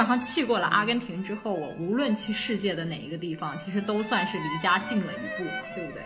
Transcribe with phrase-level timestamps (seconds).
[0.00, 6.02] 本上去过了阿根廷之后，我无论去世界的哪一个地方，其实都算是离家近了一步嘛，对不对？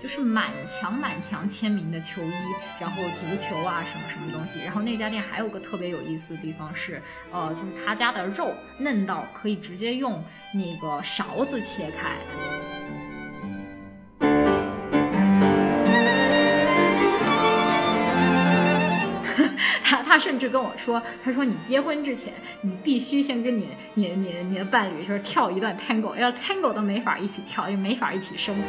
[0.00, 2.34] 就是满墙满墙签名的球衣，
[2.80, 4.58] 然后足球啊什么什么东西。
[4.64, 7.00] 然后那家店还有个特别有意思的地方是，
[7.32, 10.22] 呃，就是他家的肉嫩到可以直接用
[10.52, 12.16] 那个勺子切开。
[20.16, 28.62] 他甚至跟我说，他说你结婚之前，你必须先跟你你你你的伴侣就是跳一段 tango，要 tango 都没法一起跳，就没法一起生活。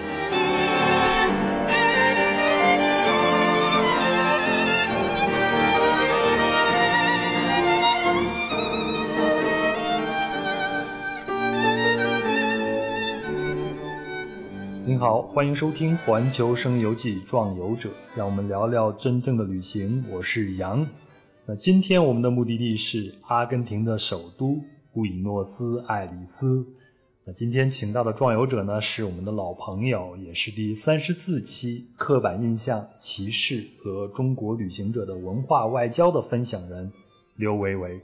[14.85, 20.03] 您好，欢迎收听《环球声游记·壮游者》，让我们聊聊真正的旅行。
[20.11, 20.85] 我是杨。
[21.49, 24.59] 那今天我们的目的地是阿根廷的首都
[24.91, 26.67] 布宜诺斯艾利斯。
[27.23, 36.91] 那今天请到的壮游者呢，是我们的老朋友，也是第三十四期刻板印象、歧视和中国旅行者的文化外交的分享人
[37.37, 37.97] 刘维维。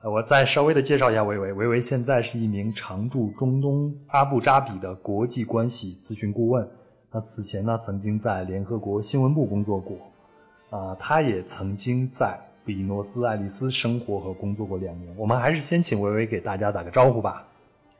[0.00, 1.52] 呃，我再稍微的介绍一下维维。
[1.52, 6.66] 维维现在是一名常驻中东阿布扎比的国际关系咨询顾问。
[7.12, 9.98] 那此前呢，曾经在联合国新闻部工作过。
[10.70, 15.12] 啊，他也曾经在布宜诺斯艾利斯生活和工作过两年。
[15.16, 17.46] 我们还是先请维维给大家打个招呼吧。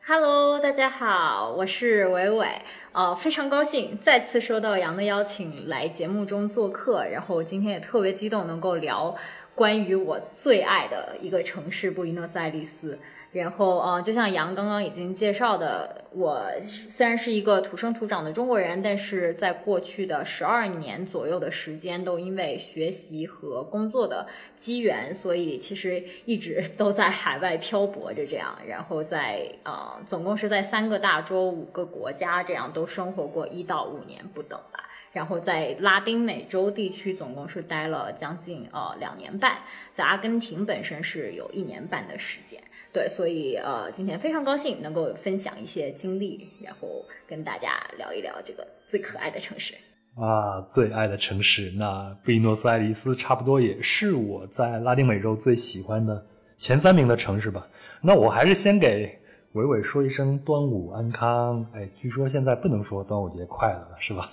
[0.05, 2.47] Hello，大家好，我是伟伟。
[2.91, 9.15] 呃，非常高兴再次收到杨的邀请来节目中做客，然后今天也特别激动能够聊。
[9.53, 12.97] 关于我最爱的一个城市布宜诺斯艾利斯，
[13.31, 34.89] 然后呃，就像杨刚刚已经介绍的，我虽然是一个土生土长的中国人，但是在过去的十二年左右的时间，都因为学习和工作的机缘，所以其实一直 都在海外漂泊着这样，然后在呃，总共是在三个大洲、五个国家这样都生活过一到五年不等吧。
[35.13, 39.57] 然后在拉丁美洲地区总共是待了将近呃两年半，
[39.91, 42.61] 在阿根廷本身是有一年半的时间，
[42.93, 46.87] 对，所以呃今天非常高兴能够分享一些经历，然后
[47.27, 49.73] 跟大家聊一聊这个最可爱的城市
[50.15, 56.25] 啊，最爱的城市，那布宜诺斯艾利斯差不多也是我在拉丁美洲最喜欢的
[56.59, 57.67] 前三名的城市吧。
[58.01, 59.17] 那我还是先给。
[59.53, 64.31] 伟伟说一声端午安康，哎，据说现在不能说端午节快乐了，是吧？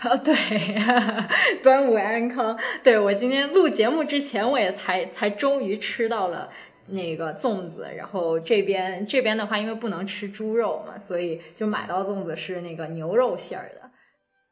[0.00, 0.34] 啊， 对，
[1.62, 2.58] 端午安康。
[2.82, 6.50] 对我今天录节目之前，我也才才终于吃到了
[6.86, 7.88] 那个粽子。
[7.96, 13.80] 然后这边这边的话，因为不能吃猪肉嘛，所以就买到粽子是那个牛肉馅儿的。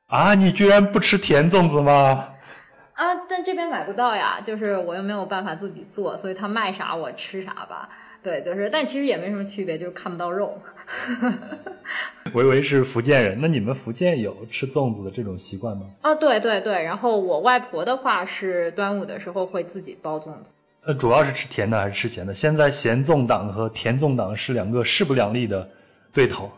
[0.08, 2.34] 啊，你居然不吃甜粽子吗？
[2.94, 7.88] 啊，但这边买不到呀，就是我又没有办法自己做，所以他卖啥我吃啥吧。
[8.22, 10.56] 对，就是，但其实也没什么区别，就是看不到肉。
[12.34, 15.86] 维维是福建人，那你们福建有吃粽子的这种习惯吗？
[16.02, 20.54] 啊，对对对，然后我外婆的话是端午的时候会自己包粽子。
[20.86, 22.34] 那主要是吃甜的还是吃咸的？
[22.34, 25.68] 现在咸粽党和甜粽党是两个势不两立的
[26.12, 26.50] 对头。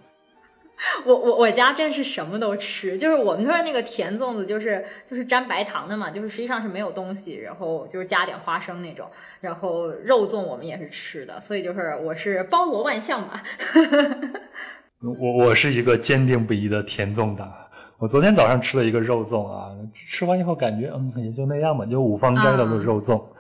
[1.06, 9.08] 我我我家真是什么都吃，就是我们那儿那个甜粽子，就是就是沾白糖的嘛，就是实际上是没有东西，然后就是加点花生那种，
[9.40, 13.42] 然后肉粽我们也是吃的，所以就是我是包罗万象吧。
[15.20, 17.52] 我我是一个坚定不移的甜粽党，
[17.98, 23.30] 我昨天早上吃了一个肉粽啊，吃完以后感觉嗯也就那样吧，就五芳斋的肉粽，嗯，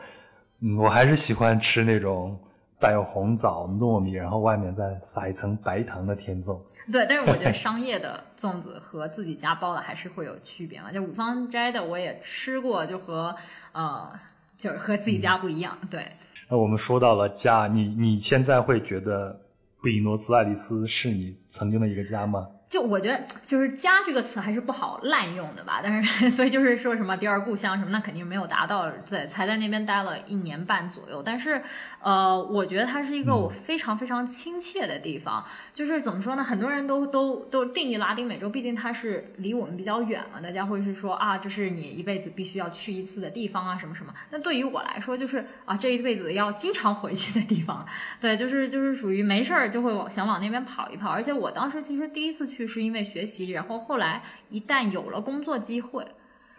[0.78, 2.38] 我还是喜欢吃那种。
[2.80, 6.58] 带有红枣、糯米，然后外面再撒一层白糖的甜粽。
[6.92, 10.92] 对，但是我觉得商业的粽子和自己家包的还是会有区别嘛。
[10.92, 13.34] 就五芳斋的我也吃过，就和
[13.72, 14.12] 呃，
[14.58, 15.78] 就是和自己家不一样。
[15.88, 16.04] 对。
[16.50, 19.40] 那我们说到了家，你你现在会觉得
[19.80, 22.46] 布宜诺斯艾利斯是你曾经的一个家吗？
[22.74, 25.80] 就我觉得，就是“家”这个词还是不好滥用的吧。
[25.80, 31.22] 但是，所以就是说什么第二故乡什么，那肯定没有达到在才在那边待了一年半左右。
[31.22, 31.62] 但是，
[32.00, 35.46] 呃，我觉得它是一个我非常非常亲切的地方。
[35.72, 36.42] 就是怎么说呢？
[36.42, 44.12] 很多人都都都定义拉丁美洲，毕竟它是离我们比较远嘛，大家会是说啊，这是你一辈子必须要去一次的地方啊，什么什么。
[44.30, 47.86] 那对于我来说，就是啊，这一辈子要经常回去的地方。
[48.20, 51.08] 对，就是就是属于没事儿就会往想往那边跑一跑。
[51.10, 52.63] 而且我当时其实第一次去。
[52.66, 56.04] 是因为学习，然后后来一旦有了工作机会，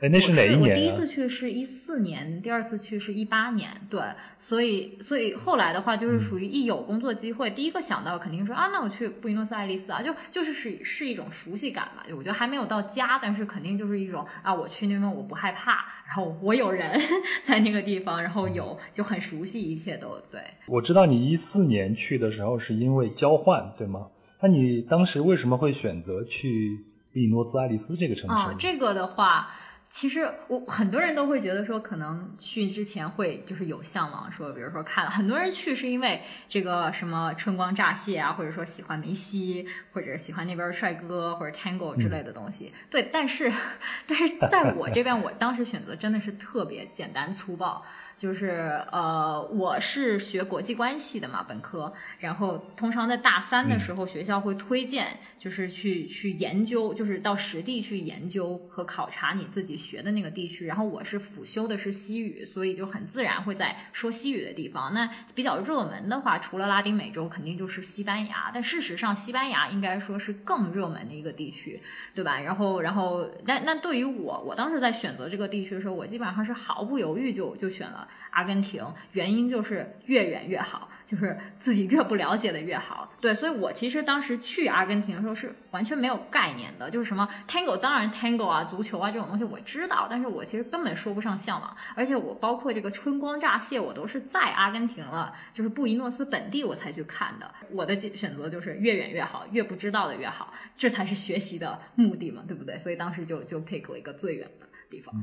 [0.01, 0.59] 哎，那是哪一年？
[0.61, 3.69] 我第一次去是一四年，第二次去是一八年。
[3.89, 4.01] 对，
[4.37, 12.03] 所以所以后来的话，就是属于一有工作机会，第一个想到肯定说啊，那我去布宜诺斯艾利斯啊，就就是是是一种熟悉感吧。
[12.07, 16.99] 就我觉得还没有到家，但是肯定就是一种啊，我去那边我不害怕，然后我有人
[17.41, 20.41] 在那个地方，然后有就很熟悉，一切都对。
[20.67, 24.07] 我知道你一四年去的时候是因为交换，对吗？
[24.41, 28.47] 那你当时为什么会选择去利诺斯爱丽丝这个城市？
[28.47, 29.51] 哦，这个的话。
[29.87, 42.73] 其实我很多人都会觉得说，可能去之前会就是有向往，说比如说看了很多人去是因为这个什么春光乍泄啊，或者说喜欢梅西，或者喜欢那边帅哥或者 Tango 之类的东西。
[42.89, 43.49] 对，但是
[44.05, 47.81] 但是在我这边，我当时选择真的是特别简单粗暴。
[48.17, 51.91] 就是呃，我是学国际关系的嘛，本科。
[52.17, 60.65] 然后通常在大三的时候，学校会推荐，就是去去研究，就是到实地去研究和考察你自己学的那个地区。
[60.65, 64.93] 然后我是辅修的是西语，所以就很自然会在说西语的地方。
[64.93, 68.49] 那比较热门的话，除了拉丁美洲，肯定就是西班牙。
[68.53, 71.81] 但事实上，西班牙应该说是更热门的一个地区，
[72.13, 72.39] 对吧？
[72.39, 78.04] 然后，然后，那那对于我，我当时在选择这个地区的时候，我基本上是毫不犹豫就就选了。
[78.31, 83.09] 阿根廷，原因就是越远越好，就是自己越不了解的越好。
[83.21, 91.75] 对，所以我其实当时去阿根廷的时候是完全没有概念的，就是什么 tango，当然 tango 啊，足球啊这种东西我知道，但是我其实根本说不上向往。
[91.95, 97.49] 而且我包括这个春光乍泄，我都是在阿根廷了，就是布宜诺斯本地我才去看的。
[97.71, 102.77] 我的选择就是越远越好，越不知道的越好，这才是学习的目的嘛，对不对？
[102.77, 105.15] 所以当时就就 pick 了一个最远的地方。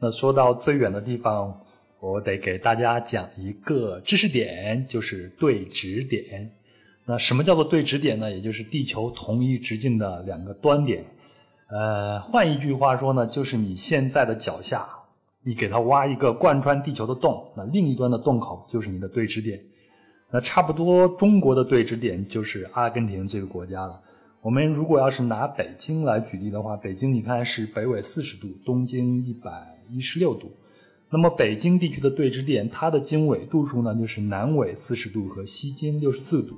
[0.00, 1.60] 那说到最远的地方。
[2.04, 6.50] 我得给大家讲一个知识点，就是对直点。
[7.06, 8.30] 那什么叫做对直点呢？
[8.30, 11.02] 也就是地球同一直径的两个端点。
[11.68, 14.86] 呃，换一句话说呢，就是你现在的脚下，
[15.42, 19.58] 你给它挖一个贯穿地球的洞，那另一端的洞口就是你的对直点。
[20.30, 23.98] 那差不多，中国的对直点就是阿根廷这个国家了。
[24.42, 29.50] 我们如果要是拿北京来举例的话，北京你看是北纬四十度，东经一百
[29.88, 30.52] 一十六度。
[31.14, 36.56] 那么北京地区的对峙点，它的经纬度数呢，就是南纬四十度和西经六十四度。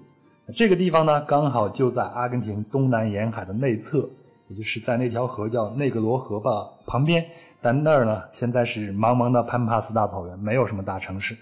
[0.56, 4.08] 这个地方呢，刚好就在阿根廷东南沿海的内侧，
[4.48, 7.22] 也就是在那条河叫内格罗河吧旁边。
[7.60, 11.36] 但那儿呢，现在是茫茫的潘帕斯大草原，没有什么大城市。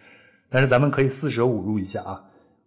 [0.50, 2.24] 但是咱们可以四舍五入一下啊。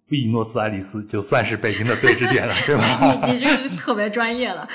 [0.07, 3.27] 布宜诺斯爱丽丝就算是北京的对峙点了，对吧？
[3.27, 4.65] 你你这个特别专业了。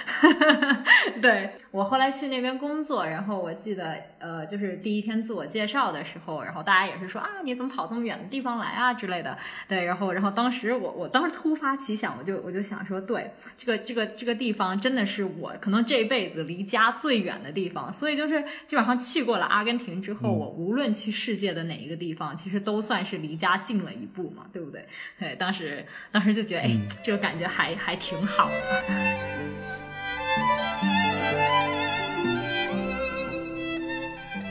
[1.22, 9.38] 对我后来去那边工作，然后我记得呃，就是第一天自我介绍的时候，然后大家也是说啊，你怎么跑这么远的地方来啊之类的。
[9.66, 24.86] 对，然后然后当时我我当时突发奇想，我就我就想说，对这个这个这个地方真的是我可能这辈子离家最远的地方，所以就是基本上去过了阿根廷之后，我无论去世界的哪一个地方，其实都算是离家近了一步嘛，对不对？
[25.22, 28.56] 对，当时当时就觉得，哎，这个感觉还还挺好的。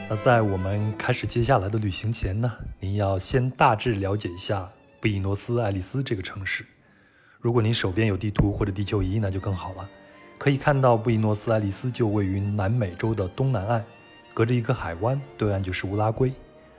[0.09, 4.71] 那在我们开始接下来的旅行前呢，您要先大致了解一下
[5.01, 6.65] 布宜诺斯艾利斯这个城市。
[7.41, 9.89] 如果您手边有地图或者地球仪，那就更好了。
[10.37, 13.83] 可以看到，布宜诺斯艾利斯就位于南美洲的东南岸，
[14.33, 16.31] 隔着一个海湾，对岸就是乌拉圭。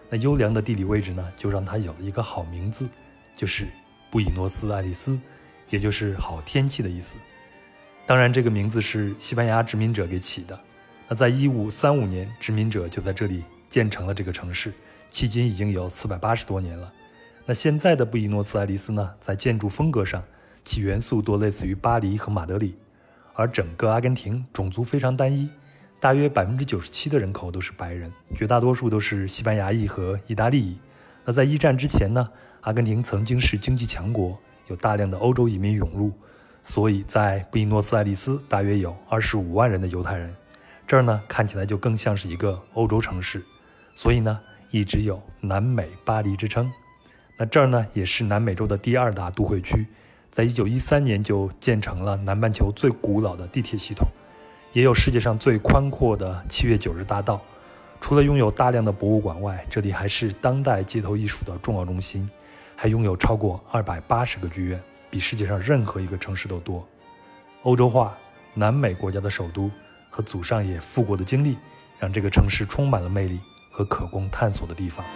[0.08, 2.88] 那优良的地理位置呢，就让它有了一个好名字，
[3.36, 3.66] 就是。
[4.12, 5.18] 布宜诺斯艾利斯，
[5.70, 7.16] 也就是好天气的意思。
[8.04, 10.60] 当然，这个名字是西班牙殖民者给起的。
[11.08, 14.70] 那在一五三五年，殖民者就在这里建成了这个城市，
[15.10, 16.92] 迄今已经有四百八十多年了。
[17.46, 20.22] 那现在的布宜诺斯艾利斯呢，在建筑风格上，
[20.62, 22.74] 其元素多类似于巴黎和马德里。
[23.32, 25.48] 而整个阿根廷种族非常单一，
[25.98, 30.76] 大约百分之九十七的人口都是白人，绝大多数都是西班牙裔和意大利裔。
[31.24, 32.28] 那在一战之前呢？
[32.62, 34.38] 阿根廷曾经是经济强国，
[34.68, 36.12] 有大量的欧洲移民涌入，
[36.62, 40.32] 所以在布宜诺斯艾利斯大约有二十五万人的犹太人。
[40.86, 43.42] 这儿呢看起来就更像是一个欧洲城市，
[43.96, 44.38] 所以呢
[44.70, 46.72] 一直有南美巴黎之称。
[47.36, 49.84] 那这儿呢也是南美洲的第二大都会区，
[50.30, 54.06] 在一九一三年就建成了南半球最古老的地铁系统，
[54.72, 57.42] 也有世界上最宽阔的七月九日大道。
[58.00, 62.28] 除了拥有大量的博物馆外，这里还是当代街头艺术的重要中心。
[62.82, 66.84] 还拥有超过二百八十个剧院，比世界上任何一个城市都多。
[67.62, 68.18] 欧洲化、
[68.54, 69.70] 南美国家的首都
[70.10, 71.56] 和祖上也富过的经历，
[72.00, 73.38] 让这个城市充满了魅力
[73.70, 75.06] 和可供探索的地方。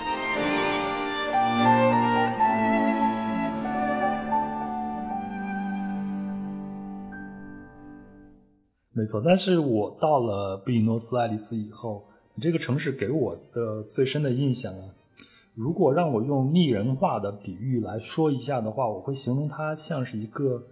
[8.93, 12.07] 没错，但是我到了布宜诺斯艾利斯以后，
[12.41, 14.95] 这个城市给我的最深的印象啊，
[15.57, 20.63] 如果让我用拟人化的比喻来说一下的话，我会形容它像是一个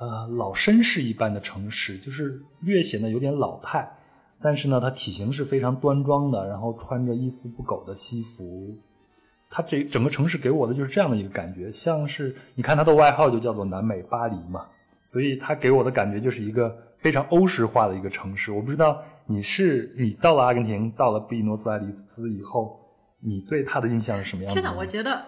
[0.00, 3.86] 呃老绅士一般的城市，就是略显得有点老态，
[4.40, 8.74] 但是呢，它体型是非常端庄的，然后穿着一丝不苟的西服。
[9.50, 14.66] 它这整个城市给我的就是这样的一个感觉，像是你看它的外号就叫做南美巴黎嘛，
[15.04, 18.50] 所以它给我的感觉就是一个非常欧式化的一个城市。
[18.50, 22.80] 我不知道你是你到了阿根廷，到了布宜诺斯艾利斯以后，
[23.24, 24.60] 你对他的印象是什么样的？
[24.60, 25.24] 真的，我觉得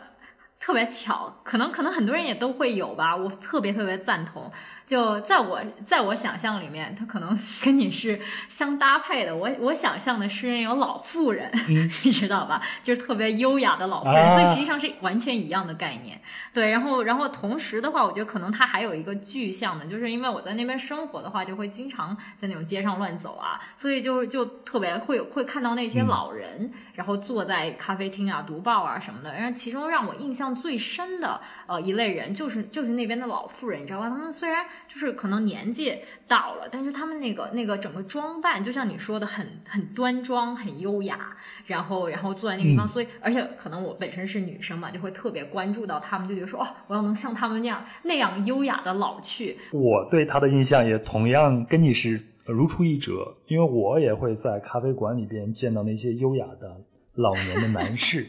[0.60, 4.50] 特别巧，可能可能很多人也都会有吧，我特别特别赞同。
[4.86, 9.34] 就在我在我想象里面，他可能 跟你是相搭配的。
[9.34, 12.62] 我我想象的是那种老妇人， 你知道吧？
[12.84, 16.20] 就是特别优雅的老妇人，所以实际上是完全一样的概念。
[16.54, 29.34] 对，然后然后同时的话，我觉得可能它还有一个具象的，就是因为我在那边生活的话，就会经常在那种街上乱走啊，所以就就特别会会看到那些老人，然后坐在咖啡厅啊读报啊什么的。
[29.34, 34.08] 然后其中让我印象最深的呃一类人，就是就是那边的老妇人，你知道吧？
[34.08, 35.94] 他们虽然就是可能年纪
[36.26, 49.58] 到了，但是他们那个那个整个装扮，就像你说的，很很端庄、很优雅，然后然后坐在那个地方，所以而且可能我本身是女生嘛，就会特别关注到他们，就觉得说哦，我要能像他们那样那样优雅的老去。
[49.72, 56.80] 我对他的印象也同样跟你是如出一辙，因为我也会在咖啡馆里边见到那些优雅的
[57.14, 58.26] 老年的男士。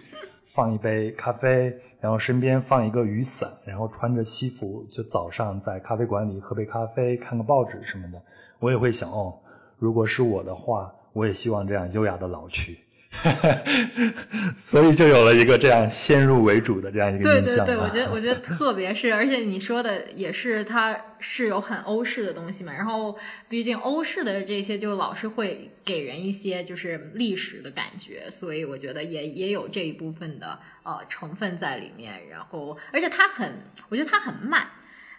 [0.58, 8.20] 放一杯咖啡，然后身边放一个雨伞，然后穿着西服，就早上在咖啡馆里喝杯咖啡，看个报纸什么的。
[8.58, 9.38] 我也会想，哦，
[9.78, 12.80] 如果是我的话，我也希望这样优雅的老去。
[14.58, 17.66] 所以就有了一个这样先入为主的这样一个印象。
[17.66, 22.74] 对对对，我觉得我觉得特别是，而且你说的也是，它是有很欧式的东西嘛。
[22.74, 23.18] 然后
[23.50, 32.30] 毕竟欧式的这些就老是会给人一些就是历史的感觉，所以我觉得也也有这一部分的呃成分在里面。
[32.30, 34.68] 然后而且它很，我觉得它很慢，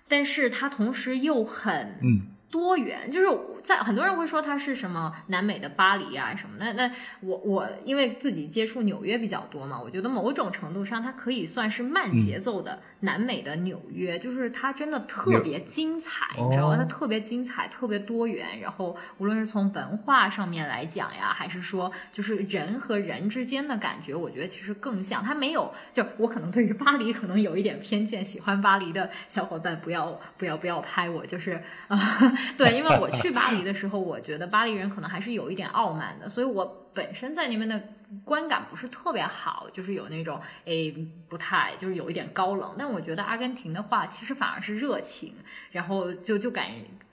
[0.08, 2.34] 但是它同时又很嗯。
[2.50, 3.26] 多元就是
[3.62, 16.76] 在很多人会说它是什么南美的巴黎啊什么的，那我我因为自己接触纽约比较多嘛，我觉得某种程度上它可以算是慢节奏的南美的纽约，就是它真的特别精彩，你知道吗？
[16.76, 18.60] 它特别精彩，特别多元。
[18.60, 25.22] 然后无论是从文化上面来讲呀，还是说就是人和人之间的感觉，我觉得其实更像。
[25.22, 31.98] 它没有就我可能对于巴黎可能有一点偏见，喜欢巴黎的小伙伴不要不要不要拍我，就是啊。
[32.56, 37.82] 对，因为我去巴巴黎的时候，我觉得巴黎人可能还是有一点傲慢的，所以我本身在那边的
[38.24, 40.92] 观感不是特别好，就是有那种诶
[41.28, 42.74] 不太，就是有一点高冷。
[42.78, 45.34] 但我觉得阿根廷的话，其实反而是热情，
[45.70, 46.66] 然后就就感。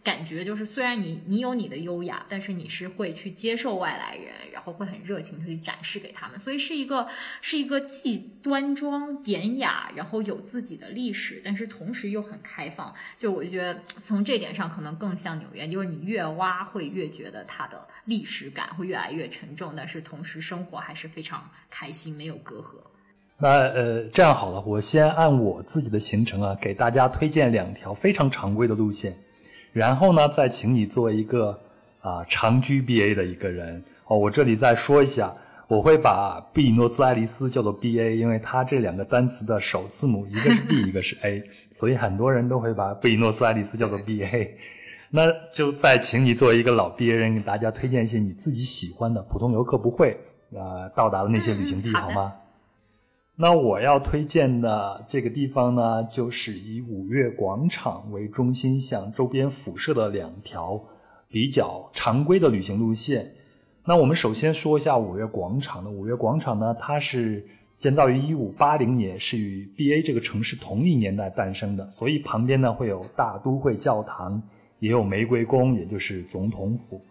[0.05, 7.07] 感觉就是，虽然你你有你的优雅，但是你是会去接受外来人，然后会很热情去展示给他们，所以是一个
[7.41, 12.93] 是一个既端庄典雅，然后有自己的历史，但是同时又很开放。
[13.17, 22.75] 就我就觉得从这点上可能更像纽约，就是你越挖会越觉得它的历史感会越来越沉重，但是同时生活还是非常开心，没有隔阂。
[23.37, 29.17] 那呃，这样好了，我先按我自己的行程啊，给大家推荐两条非常常规的路线。
[29.75, 31.59] 然后呢，再请你做一个
[31.99, 34.17] 啊长居 B A 的一个人哦。
[34.17, 35.33] 我这里再说一下，
[35.67, 44.57] 我会把布宜诺斯艾利斯叫做 B A，因为它这两个单词的首字母一个是 B， 一个是 A，所以很多人都会把布宜诺斯艾利斯叫做 B A。
[45.11, 50.17] 那就再请你作为一个老 B A 人，给大家推荐一些你自己喜欢的普通游客不会
[50.53, 52.33] 啊到达的那些旅行地，好吗？
[53.37, 60.81] 那我要推荐的这个地方呢，就是以五月广场为中心向周边辐射的两条
[61.27, 63.29] 比较常规的旅行路线。
[63.83, 65.89] 那我们首先说一下五月广场的。
[65.89, 67.45] 五月广场呢，它是
[67.77, 74.41] 建造于一五八零年，是与 B A 这个城市同一年代诞生的，所以旁边呢会有大都会教堂，
[74.79, 77.01] 也有玫瑰宫，也就是总统府。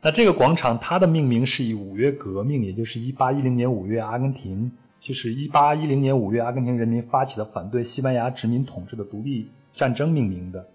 [0.00, 4.72] 那这个广场它的命名是以五月革命，也就是一八一零年五月阿根廷。
[5.00, 10.68] 就是一八一零年五月，阿根廷人民发起的反对西班牙殖民统治的独立战争命名的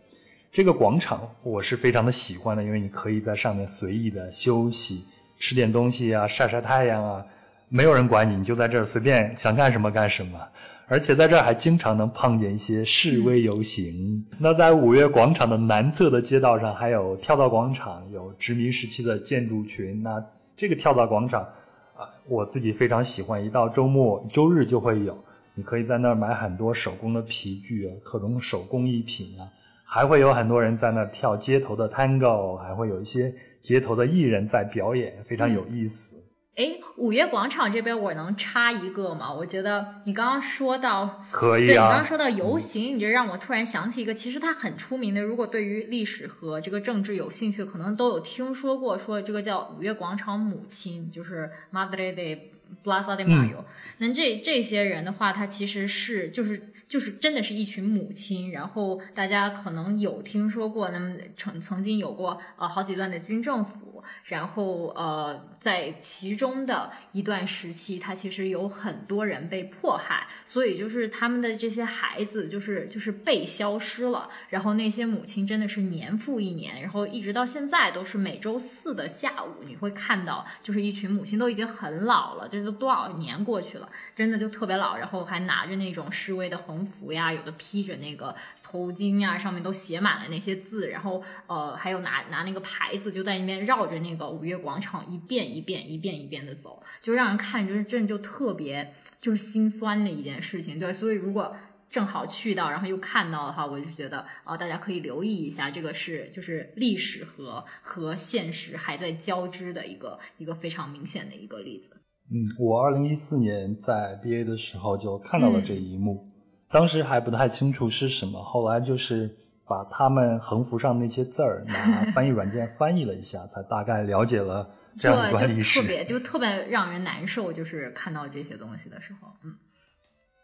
[0.51, 5.03] 这个广场，我是非常的喜欢的，因为你可以在上面随意的休息，
[5.37, 7.25] 吃点东西啊，晒晒太阳啊，
[7.69, 10.39] 没有人管你，你就在这儿随便想干什么干什么。
[10.87, 14.25] 而且在这儿还经常能碰见一些示威游行。
[14.37, 20.01] 那在五月广场的南侧的街道上，还有跳蚤广场，有殖民时期的建筑群。
[20.03, 20.23] 那
[20.55, 21.47] 这个跳蚤广场。
[21.95, 25.17] 啊，我自己非常喜欢，一到周末、周日就会有，
[25.53, 29.45] 你可以在那儿买很多手工的皮具啊，各种手工艺品啊，
[29.83, 36.22] 还会有很多人在那儿跳街头的 tango，还会有一些街头的艺人在表演，非常有意思。
[36.55, 39.33] 哎，五月广场这边我能插一个吗？
[39.33, 41.65] 我觉得你刚刚说到，可以啊。
[41.65, 45.21] 对你刚刚说到游行，你这让我突然想起一个，其实它很出名的。
[45.21, 52.37] 如果对于历史和这个政治有兴趣，可能都有听说过，说这个叫五月广场母亲，就是 Madre de
[52.83, 53.63] Plaza de Mayo。
[53.97, 56.69] 那这这些人的话，他其实是就是。
[56.89, 86.83] 就是真的是一群母亲，然后大家可能有听说过，那么曾曾经有过呃好几段的军政府，然后呃在其中的一段时期，他其实有很多人被迫害，所以就是他们的这些孩子就是就是被消失了，然后那些母亲真的是年复一年，然后一直到现在都是每周四的下午，你会看到就是一群母亲都已经很老了，这都多少年过去了，真的就特别老，然后还拿着那种示威的横。
[86.83, 100.79] 幅呀，有的披着那个头巾呀，上面都写满了那些字，然后呃，还有拿拿那个牌子，就在那边绕着那个五月广场一遍一遍一遍一遍的走，就让人看就是真的就特别就是心酸的一件事情。
[100.79, 101.55] 对，所以如果
[101.89, 111.91] 正好去到，然后又看到的话，我就觉得啊，大家可以留意一下，这个是就是历史和和现实还在交织的一个一个非常明显的一个例子。
[112.31, 116.27] 嗯，我二零一四年在 BA 的时候就看到了这一幕。
[116.71, 119.29] 当时还不太清楚是什么，后来就是
[119.65, 121.73] 把他们横幅上那些字儿 拿
[122.11, 125.81] 翻译软件翻译了一下，才大概了解了这样一段历史。
[125.81, 129.51] 特别就特别让人难受，就是看到这些东西的时候，嗯，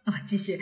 [0.06, 0.58] 啊，继续。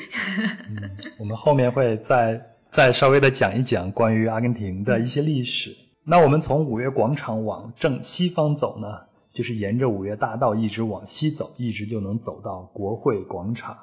[1.20, 5.76] 我们后面会再再稍微的讲一讲关于阿根廷的一些历史。
[6.04, 8.88] 那我们从五月广场往正西方走呢，
[9.34, 13.78] 就是沿着五月大道一直往西走，一直就能走到国会广场。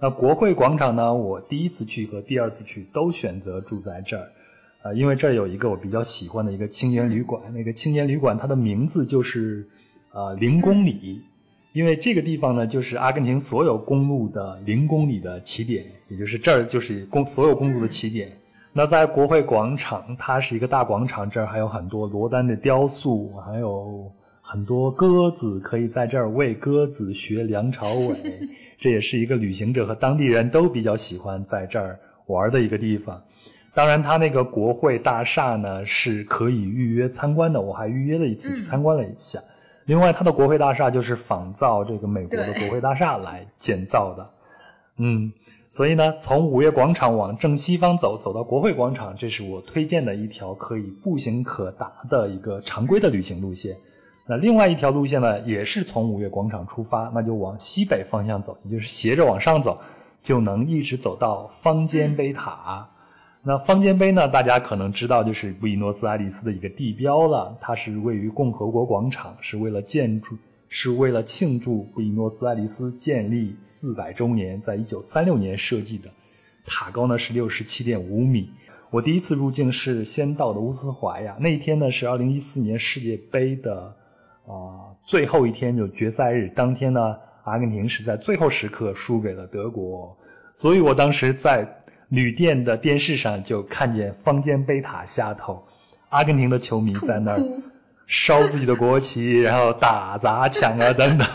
[0.00, 1.14] 那国会广场呢？
[1.14, 4.28] 我第一次去和第二次去都选择住在这儿，
[4.82, 7.42] 啊，因为这儿有一个我比较喜欢的一个青年旅馆。
[7.54, 9.66] 那个青年旅馆它的名字就是
[10.12, 11.22] 呃零公里，
[11.72, 18.30] 因为这个地方呢就是阿根廷所有公路的零公里的起点，也就是这儿就是公所有公路的起点。
[18.72, 24.12] 那在国会广场，它是一个大广场，这儿还有很多罗丹的雕塑，还有。
[24.46, 28.14] 很多鸽子可以在这儿喂鸽子学梁朝伟，
[28.76, 33.20] 这也是一个旅行者和当地人都比较喜欢在这儿玩的一个地方。
[33.72, 39.42] 当然，它那个国会大厦呢是可以预约参观的，我还预约了一次去参观了一下。
[39.86, 44.30] 另外，它的国会大厦就是仿造这个美国的国会大厦来建造的。
[44.98, 45.32] 嗯，
[45.70, 53.74] 所以呢，从五月广场往正西方走，走到国会广场，这是我推荐的一条可以步行可达的一个常规的旅行路线。
[54.26, 59.78] 那另外一条路线呢，也是从五月广场出发，那就往西北方向走，也就是斜着往上走，
[60.22, 62.88] 就能一直走到方尖碑塔。
[63.42, 67.54] 那方尖碑呢，大家可能知道，就是布宜诺斯艾利斯的一个地标了。
[67.60, 70.34] 它是位于共和国广场，是为了建筑，
[70.70, 76.08] 是为了庆祝布宜诺斯艾利斯建立四百周年，在一九三六年设计的。
[76.64, 78.48] 塔高呢是六十七点五米。
[78.90, 83.94] 我第一次入境是先到的乌斯怀亚，那一天呢是二零一四年世界杯的。
[84.46, 90.16] 啊，最后一天就决赛日当天呢，阿根廷是在最后时刻输给了德国，
[90.52, 91.66] 所以我当时在
[92.10, 95.64] 旅店的电视上就看见方尖碑塔下头，
[96.10, 97.42] 阿根廷的球迷在那儿
[98.06, 101.26] 烧自己的国旗，然后打砸抢啊等等，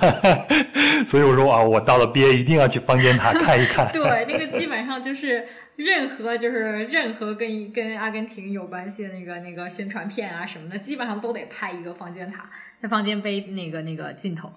[1.07, 3.89] 所以我说啊，我到了 BA 一定要去方尖塔看一看。
[3.93, 5.45] 对，那个基本上就是。
[5.79, 12.49] 任何就是任何跟跟阿根廷有关系的那个那个宣传片啊什么的，基本上都得拍一个方尖塔，
[12.81, 14.51] 在方尖碑那个那个镜头。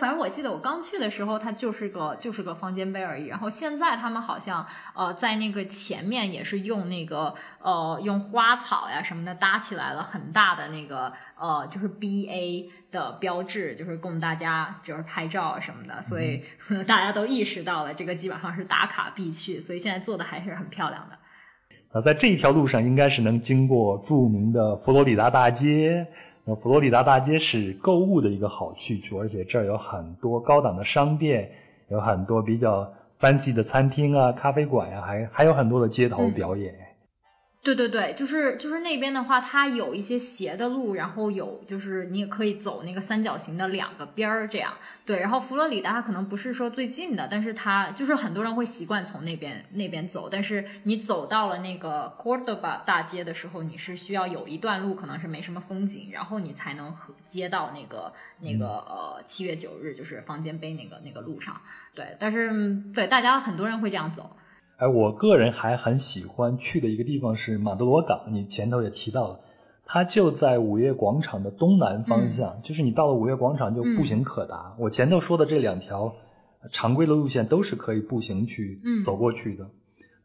[0.00, 3.26] 反正我记得我刚去的时候，它就是个就是个方尖碑而已。
[3.26, 16.00] 然后现在他们好像呃在那个前面也是用那个呃用花草呀什么的搭起来了很大的那个呃就是 B A 的标志，就是供大家就是拍照什么的。
[16.00, 16.42] 所以
[16.88, 21.18] 大家都意识到了这个基本上是打卡必去，所以现在做的还是很漂亮的。
[21.92, 26.08] 呃，在这一条路上应该是能经过著名的佛罗里达大街。
[26.44, 31.48] 那佛罗里达大街是购物的一个好去处，而且这儿有很多高档的商店，
[31.88, 36.74] 有很多比较 fancy 的餐厅啊、咖啡馆呀，还还有很多的街头表演。
[37.64, 44.74] 对对对，就是就是那边的话，它有一些斜的路，然后有就是你也可以走那个三角形的两个边儿这样。
[45.06, 50.28] 对，然后佛罗里达可能不是说最近的，但是它就是很多人会习惯从那边那边走。
[50.28, 61.60] 但是你走到了那个 Cordoba 大街的时候，你是需要有一段路可能是没什么风景，然后你才能和接到那个那个呃七月九日就是方尖碑那个那个路上。
[61.94, 62.50] 对，但是
[62.92, 64.36] 对大家很多人会这样走。
[64.76, 69.40] 哎，我个人还很喜欢去的一个地方是马德罗港，你前头也提到了，
[69.84, 74.74] 它就在五月广场的东南方向，就是你到了五月广场就步行可达。
[74.78, 76.12] 我前头说的这两条
[76.72, 79.68] 常规的路线都是可以步行去走过去的。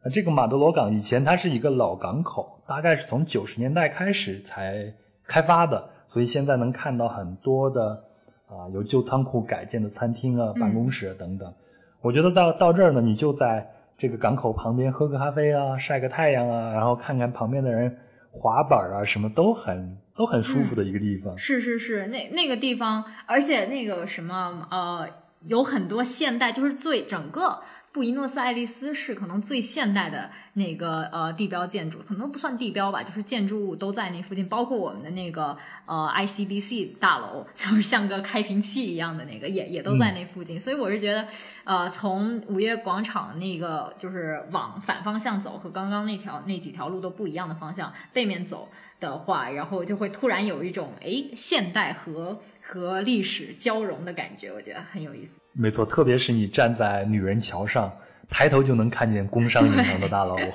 [0.02, 4.92] 那这个马德罗港以前它是一个老港口，大概是从九十年代开始才
[5.24, 8.04] 开发的，所以现在能看到很多的
[8.46, 11.52] 啊由旧仓库改建的餐厅啊、办公室等等。
[12.00, 17.98] 我觉得到到这儿呢，你就在这个港口旁边喝个咖啡啊，晒个太阳啊，然后看看旁边的人
[18.30, 21.36] 滑板啊，什么都很都很舒服的一个地方。
[21.36, 25.08] 是是是，那那个地方，而且那个什么呃，
[25.46, 27.60] 有很多现代，就是最整个。
[27.90, 40.60] 布宜诺斯艾利斯是可能最现代的那个呃地标建筑，可能不算地标吧，就是建筑物都在那附近，包括我们的那个呃 ICBC 大楼， 就是像个开瓶器一样的那个，也也都在那附近。
[40.60, 41.26] 所以我是觉得，
[41.64, 48.68] 呃，从五月广场那个就是往反方向走，和刚刚那条那几条路都不一样的方向，背面走。
[49.00, 55.40] 的话，然后就会突然有一种哎，现代和和历史交融的感觉，我觉得很有意思。
[55.52, 57.92] 没错，特别是你站在女人桥上，
[58.28, 60.36] 抬头就能看见工商银行的大楼。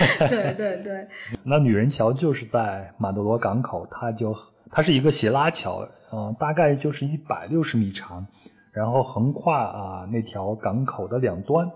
[0.28, 1.06] 对对对。
[1.46, 4.34] 那女人桥就是在马德罗港口，它就
[4.70, 8.26] 它是一个斜拉桥，嗯，大概就是一百六十米长，
[8.72, 11.70] 然后横跨啊那条港口的两端，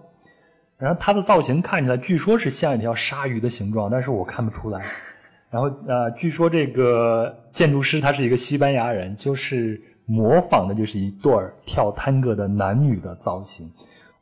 [0.79, 4.85] 然后它的造型看起来据说是像一条鲨鱼的形状，但是我看不出来。
[5.55, 13.71] 然后呃，据说这个建筑师他是一个西班牙人，就是模仿的就是一对儿跳探戈的男女的造型。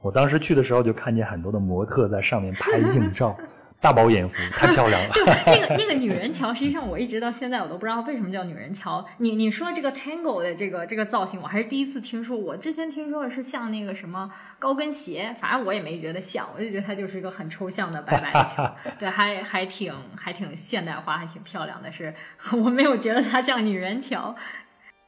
[0.02, 3.34] 我当时去的时候就看见很多的模特在上面拍 硬照。
[3.82, 5.10] 大饱眼福，太漂亮了。
[5.12, 9.04] 对，那个那个女人桥，实际上我一直到现在我都不知道为什么叫女人桥。
[9.18, 12.36] 你你说这个 tango 的这个这个造型，我还是第一次听说。
[12.38, 18.72] 我之前听说的是像那个什么高跟鞋，反正我也没觉得像，我就觉得它就是一个很抽象的白白的桥。
[19.00, 21.90] 对，还还挺还挺现代化，还挺漂亮的。
[21.90, 22.14] 是
[22.52, 24.36] 我没有觉得它像女人桥。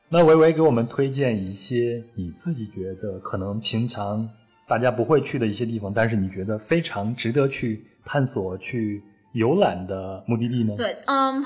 [0.09, 4.29] 那维维给我们推荐一些你自己觉得可能平常
[4.67, 7.85] 大家不会去的一些地方，但是你觉得非常值得去。
[8.05, 10.75] 探索去游览的目的地呢？
[10.77, 11.45] 对，嗯，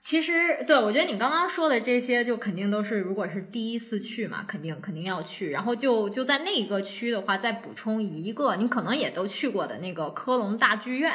[0.00, 5.50] 其实对我觉得你刚刚说的这些，就肯定都是如果是第一次去嘛，肯定肯定要去。
[5.50, 11.12] 然后就就在那个区的话，再补充一个，你可能也都去过的那个科隆大剧院。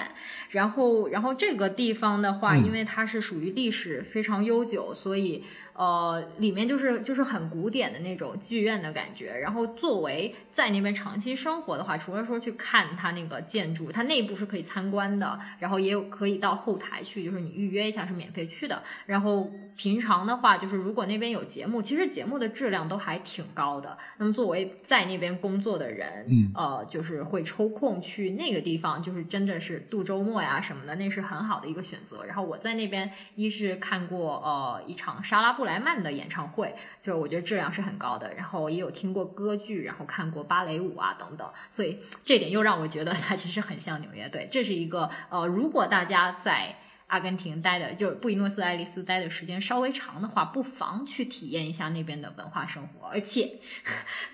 [0.50, 5.44] 然后，然后这个地方的话，因为它是属于历史非常悠久，所以。
[5.80, 9.34] 呃，里面就是就是很古典的那种剧院的感觉。
[9.34, 18.84] 然后作为在那边长期生活的话，除了说去看它那个建筑，它内部是可以参观的，然后也有可以到后台去，就是你预约一下是免费去的。
[19.06, 23.98] 然后平常的话，就是如果那边有节目，其实节目的质量都还挺高的。
[24.18, 32.26] 那么作为在那边工作的人，嗯，呃，就是会抽空去那个地方，就是真的是度周末呀什么的，那是很好的一个选择。
[32.26, 35.69] 然后我在那边一是看过呃一场沙拉布。
[35.70, 44.28] 莱曼的演唱会，就是我觉得质量是很高的，然后也有听过歌剧，然后看过芭蕾舞啊等等，所以这点又让我觉得它其实很像纽约。
[44.30, 46.76] 队，这是一个呃，如果大家在。
[47.10, 53.08] 阿根廷待的就是布宜诺斯艾利斯待的时间稍微长的话，不妨去体验一下那边的文化生活。
[53.08, 53.60] 而且，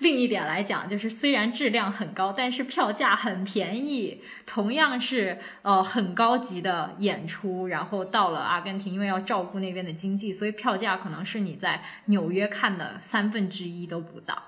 [0.00, 4.22] 另一点来讲，就是虽然质量很高，但是票价很便宜。
[4.44, 14.42] 同样是呃很高级的演出，然后到了阿根廷，因为要照顾那边的经济，所以票价可能是你在纽约看的三分之一都不到。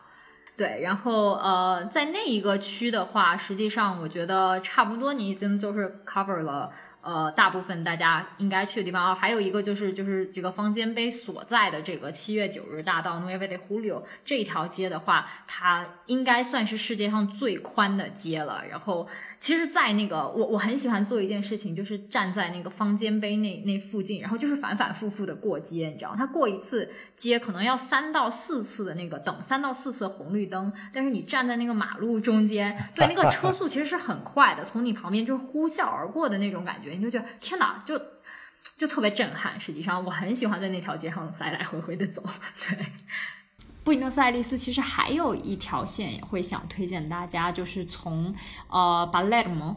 [0.56, 6.70] 对，然后呃，在那一个区的话，实际上我觉得差不多你已经就是 cover 了。
[7.08, 19.08] 呃，大部分大家应该去的地方啊，还有一个就是就是这个方尖碑所在的这个七月九日大道 Nueve de Julio 这条街的话，它应该算是世界上最宽的街了，然后。
[19.40, 37.96] 其实，在那个我我很喜欢做一件事情，就是站在那个方尖碑那那附近，然后就是反反复复的过街，你知道，他过一次街可能要三到四次的那个等三到四次红绿灯，但是你站在那个马路中间，对那个车速其实是很快的，从你旁边就呼啸而过的那种感觉，你就觉得天哪，就
[38.76, 39.58] 就特别震撼。
[39.58, 42.22] 实际上，我很喜欢在那条街上来来回回的走，
[42.68, 42.84] 对。
[43.88, 48.34] 布宜诺斯艾利斯其实还有一条线也会想推荐大家，就是从
[48.68, 49.74] 呃巴勒莫。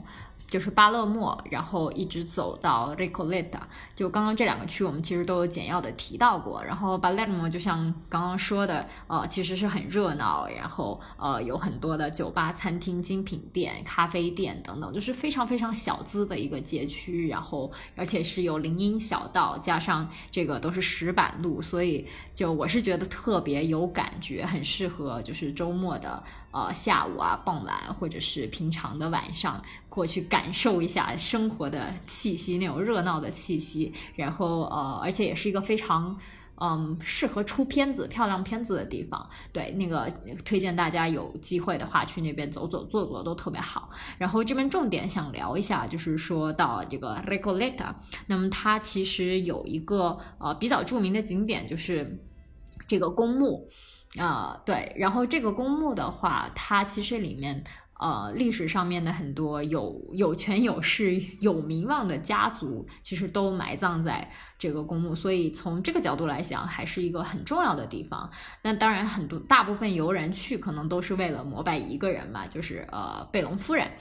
[0.51, 3.61] 就是巴勒莫，然后一直走到 Recoleta，
[3.95, 6.61] 就刚刚这两个区，我们其实都有简要的提到过。
[6.61, 17.29] 然后巴勒莫就像刚刚说的，呃，其实是很热闹，然后呃有很多的酒吧、餐厅、精品店、咖啡店等等，就是非常非常小资的一个街区。
[17.29, 26.21] 然后而且是有林荫小道，加上这个都是石板路，所以就我是觉得特别有感觉，很适合就是周末的。
[26.51, 33.93] 呃下午啊、傍晚或者是平常的晚上过去感受一下生活的气息，那种热闹的气息。
[34.15, 36.17] 然后呃，而且也是一个非常。
[36.63, 40.07] 嗯，适合出片子、漂亮片子的地方，对那个
[40.45, 43.89] 推荐大家有机会的话去那边走走、坐坐都特别好。
[44.19, 47.95] 然后这边重点想聊一下，就是说到这个 Recoleta，
[48.27, 52.23] 那么它其实有一个呃比较著名的景点，就是
[52.87, 53.67] 这个公墓
[54.17, 54.93] 啊，对。
[54.97, 57.63] 然后这个公墓的话，它其实里面。
[58.03, 68.27] 呃，历史上面的很多有有权有势、有名望的家族，其实都埋葬在这个公墓，所以从这个角度来讲，还是一个很重要的地方。
[68.63, 73.91] 那当然，很多大部分游人去，可能都是为了膜拜一个人嘛，就是呃贝隆夫人。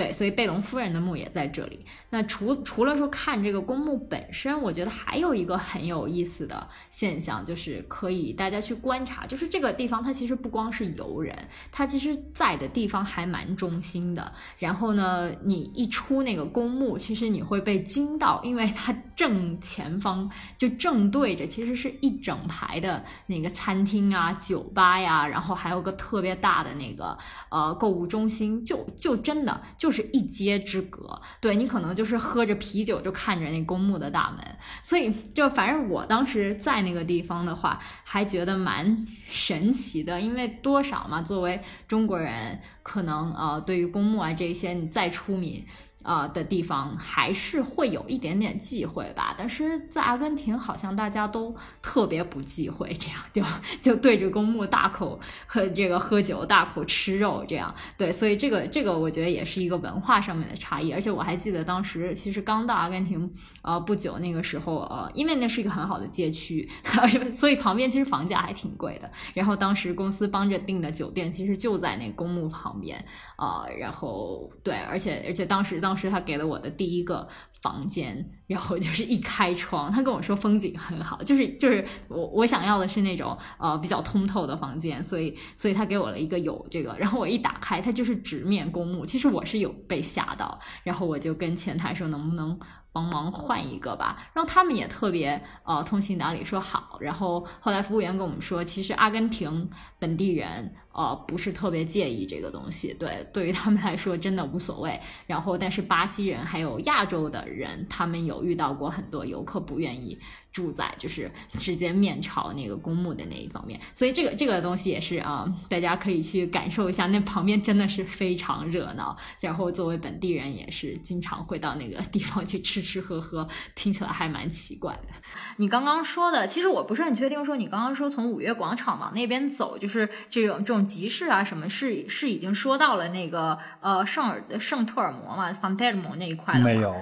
[0.00, 1.84] 对，所以贝隆夫人的墓也在这里。
[2.08, 11.36] 那除除了说看这个公墓本身，我觉得还有一个很有意思的现象，就是可以大家去观察，就是这个地方它其实不光是游人，
[11.70, 14.32] 它其实在的地方还蛮中心的。
[14.58, 27.18] 然后呢，你一出那个公墓，其实你会被惊到，因为它正前方就正对着，其实是一整排的那个餐厅啊、酒吧呀，然后还有个特别大的那个
[27.50, 29.89] 呃购物中心，就就真的就。
[29.90, 45.66] 就是一街之隔，对你可能就是喝着啤酒就看着那公墓的大门，所以就反正我当时在那个地方的话，还觉得蛮神奇的，因为多少嘛，作为中国人，可能呃对于公墓啊这些你再出名。
[46.02, 53.42] 啊的地方还是会有一点点忌讳吧，但是在阿根廷好像大家都特别不忌讳，这样就
[53.82, 66.66] 就对着公墓大口喝这个喝酒，大口吃肉这样，对，所以这个这个我觉得也是一个文化上面的差异，而且我还记得当时其实刚到阿根廷呃不久那个时候呃，因为那是一个很好的街区，
[67.30, 73.04] 所以旁边其实房价还挺贵的，然后当时公司帮着订的酒店其实就在那公墓旁边
[73.36, 75.89] 啊，然后对，而且而且当时当。
[75.90, 77.26] 当时他给了我的第一个
[77.60, 92.56] 房间，然后就是一开窗，他跟我说风景很好，就是就是我我想要的是那种呃比较通透的房间，所以所以他给我了一个有这个，然后我一打开，它就是直面公墓，其实我是有被吓到，然后我就跟前台说能不能。
[92.92, 96.98] 帮忙换一个吧，然后他们也特别呃通情达理，说好。
[97.00, 105.00] 然后后来服务员跟我们说，其实阿根廷本地人呃不是特别介意这个东西，对，对于他们来说真的无所谓。
[105.26, 110.18] 然后但是巴西人还有亚洲的人，他们有遇到过很多游客不愿意。
[110.52, 119.16] 住在就是直接面朝那个公墓的那一方面，所以这个这个东西也是啊，大家可以去感受一下，那旁边真的是非常热闹。
[119.40, 125.14] 然后作为本地人也是经常会到那个地方去吃吃喝喝，听起来还蛮奇怪的。
[125.56, 136.94] 你刚刚说的，其实我不是很确定，说你刚刚说从五月广场往那边走，就是这种这种集市啊什么，是是已经说到了那个呃圣尔圣特尔摩嘛，San Telmo 那一块了没有。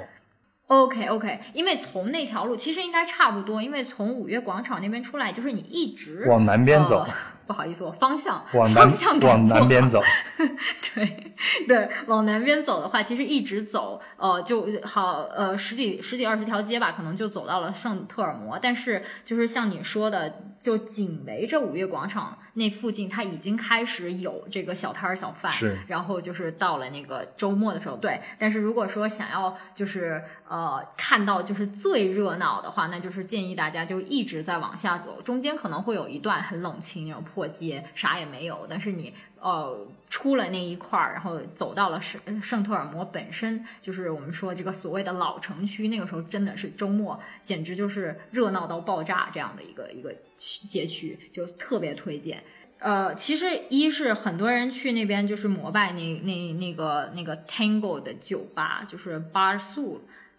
[0.67, 7.07] OK OK，因为从那条路其实应该差不多，因为从五月广场那边出来，就是你一直往南边走。
[7.49, 10.03] 不好意思，我方向往方向往南边走。
[10.95, 11.33] 对
[11.67, 18.59] 对，往南边走的话，其实一直走，呃，就好呃十几十几二十条街吧，可能就走到了圣特尔摩。
[18.61, 25.51] 但是就是像你说的，就紧围着五月广场那附近，它已经开始有这个小摊儿小贩。
[25.51, 25.79] 是。
[25.87, 28.21] 然后就是到了那个周末的时候，对。
[28.39, 37.23] 但是如果说想要就是呃看到就是最热闹的话，那就是建议大家就一直在往下走，中间可能会有一段很冷清那种。
[37.29, 52.43] 破街啥也没有，但是你呃出了那一块儿，然后走到了圣圣特尔摩本身，就是我们说这个所谓的老城区，那个时候真的是周末，简直就是热闹到爆炸这样的一个一个街区，就特别推荐。
[52.79, 59.99] 呃，其实一是很多人去那边就是膜拜那那那个那个 Tango 的酒吧，就是 Bar Sul。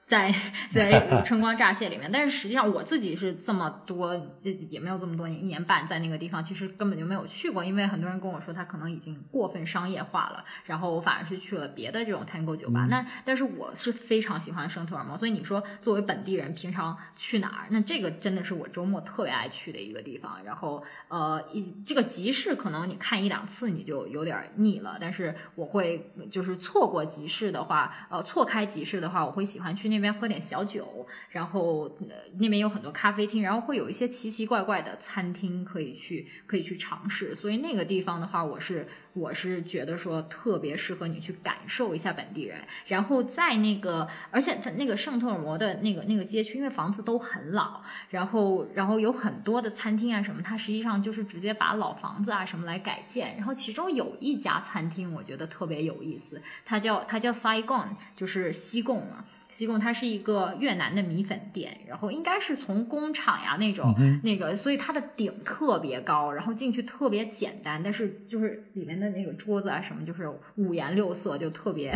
[0.09, 0.33] 在
[0.73, 12.87] 在春光乍泄里面，但是实际上我自己是这么多也没有这么多年，一年半在那个地方，其实根本就没有去过，因为很多人跟我说他可能已经过分商业化了，然后我反而是去了别的这种 Tango 酒吧。
[12.89, 20.43] 那但是我是非常喜欢圣特尔摩，所以你说作为本地人平常去哪儿，那这个真的是我周末特别爱去的一个地方。
[20.43, 29.98] 然后呃，一这个集市可能你看一两次你就有点腻了，但是我会就是错过集市的话，呃，错开集市的话，我会喜欢去那。
[29.99, 42.57] 那边喝点小酒，然后呃那边有很多咖啡厅，然后会有一些奇奇怪怪的餐厅可以去可以去尝试，所以那个地方的话，我是我是觉得说特别适合你去感受一下本地人。
[42.87, 53.35] 然后在那个，而且它那个圣特尔摩的那个那个街区，因为房子都很老，然后然后有很多的餐厅啊什么，它实际上就是直接把老房子啊什么来改建。
[53.37, 59.25] 然后其中有一家餐厅，我觉得特别有意思，它叫它叫 Saigon，就是西贡嘛。
[59.49, 71.95] 西贡它是一个越南的米粉店，然后应该是从工厂呀那种那个，所以它的顶特别高，然后进去特别简单，但是就是里面的那个桌子啊什么，就是五颜六色，就特别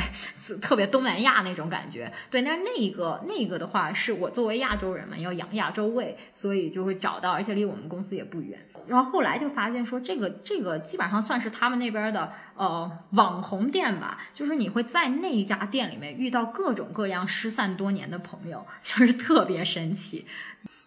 [0.62, 2.12] 特别东南亚那种感觉。
[2.32, 8.60] 对，但是那个那个的话，是我作为亚洲人嘛，要养亚洲胃，所以就会找到，而且离我们公司也不远。
[8.88, 12.32] 然后后来就发现说，这个这个基本上算是他们那边的。
[12.56, 20.28] 呃，网红店吧，就是你会在那一家店里面遇到各种各样失散多年的朋友， 就是特别神奇。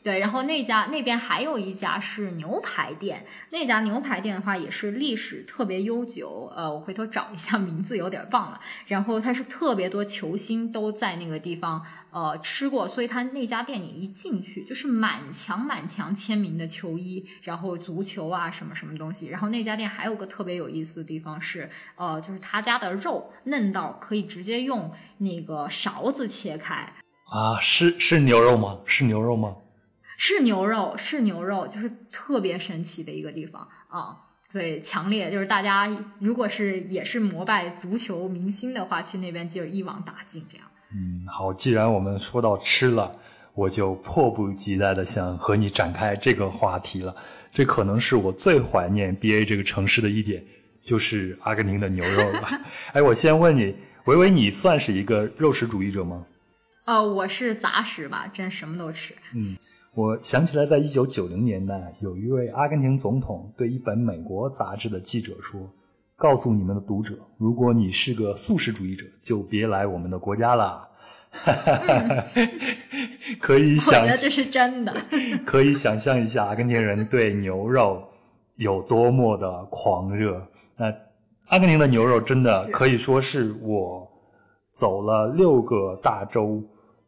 [0.06, 6.48] 对，然后那家那边还有一家是牛排店，那家牛排店的话也是历史特别悠久。
[6.54, 8.60] 呃，我回头找一下名字，有点忘了。
[8.86, 19.26] 然后它是特别多球星都在那个地方呃吃过，所以它那家店你一进去就是满墙满墙签名的球衣，然后足球啊什么什么东西。
[19.26, 26.92] 然后那家店还有个特别有意思的地方是，呃，就是他家的肉嫩到可以直接用那个勺子切开。
[27.24, 28.78] 啊，是是牛肉吗？
[28.86, 29.56] 是牛肉吗？
[30.16, 34.16] 是牛肉，是牛肉，就是特别神奇的一个地方啊！
[34.48, 35.88] 所以强烈就是大家，
[36.20, 40.66] 如果是也是膜拜足球明星的话，去那边就一网打尽这样。
[40.94, 43.12] 嗯，好，既然我们说到吃了，
[43.54, 47.14] 我就迫不及待的想和你展开这个话题了。
[47.52, 50.42] 这可能是我最怀念 B A 这个城市的一点，
[50.82, 52.48] 就是阿根廷的牛肉了。
[52.94, 53.74] 哎，我先问你，
[54.04, 56.24] 维维，你算是一个肉食主义者吗？
[56.84, 59.12] 呃，我是杂食吧，真什么都吃。
[59.34, 59.56] 嗯。
[59.96, 65.58] 我想起来，在一九九零年代，有一位阿根廷总统对一本美国杂志的记者说
[66.16, 70.86] ：“告诉你们的读者，如果你是个素食主义者，就别来我们的国家了。
[73.40, 74.94] ”可以想，我觉得这是真的。
[75.46, 78.06] 可以想象一下，阿根廷人对牛肉
[78.56, 80.46] 有多么的狂热。
[80.76, 80.92] 那
[81.46, 84.06] 阿根廷的牛肉真的可以说是我
[84.72, 86.62] 走了六个大洲。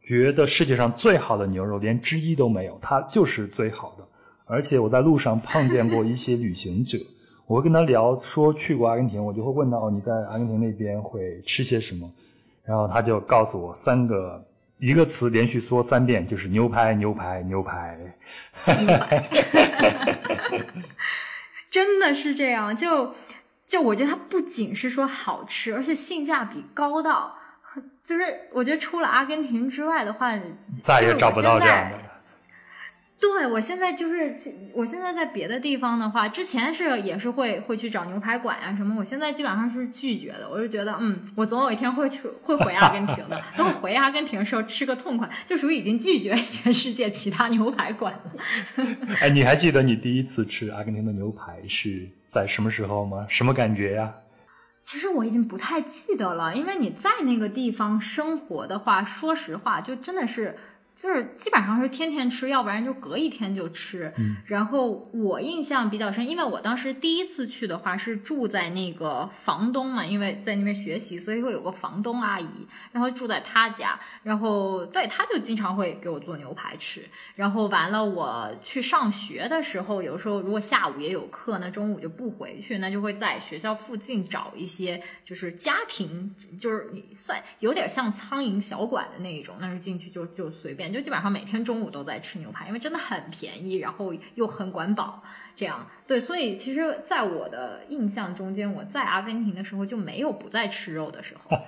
[0.08, 4.08] 觉得世界上最好的牛肉连之一都没有，它就是最好的。
[4.46, 6.96] 而且我在路上碰见过一些旅行者，
[7.46, 12.08] 我会跟他聊说去过阿根廷，我就会问到你在阿根廷那边会吃些什么，
[12.64, 14.42] 然后他就告诉我三个
[14.78, 18.16] 一个词连续说三遍，就是牛排牛排牛排。
[21.70, 23.12] 真的是这样，就
[23.66, 27.34] 就我觉得它不仅是说好吃，而且性价比高到。
[28.08, 30.32] 就是我觉得除了阿根廷之外的话，
[30.80, 31.98] 再也找不到这样的。
[33.20, 34.34] 对，我现在就是，
[34.72, 40.48] 我现在在别的地方的话，之前是也是会会去找牛排馆呀什么，我现在基本上是拒绝的。
[40.48, 43.38] 我就觉得，嗯，我总有一天会去会回阿根廷的。
[43.58, 48.32] 等我回阿根廷的时候吃个痛快，就属于已经拒绝全世界其他牛排馆了。
[49.20, 53.26] 哎，你还记得你第一次吃阿根廷的牛排是在什么时候吗？
[53.28, 54.14] 什么感觉呀？
[54.90, 60.56] 其实我已经不太记得了，因为你在那个地方生活的话，说实话，就真的是。
[60.98, 64.12] 就是基本上是天天吃，要不然就隔一天就吃。
[64.46, 73.96] 然后我印象比较深，因为我当时第一次去的话是住在那个房东嘛，因为在那边学习，所以会有个房东阿姨，然后住在她家。
[74.24, 77.04] 然后对，她就经常会给我做牛排吃。
[77.36, 90.87] 然后完了，我去上学的时候，有时候如果下午也有课，那中午就不回去，那就会在学校附近找一些就是家庭，就是你算有点像苍蝇小馆的那一种，那是进去就就随便。
[90.92, 95.22] 就基本上每天中午都在吃牛排，因为真的很便宜，然后又很管饱。
[95.56, 101.58] 这样对，所以其实，在我的印象中间，我在阿根廷的时候就没有不在吃肉的时候。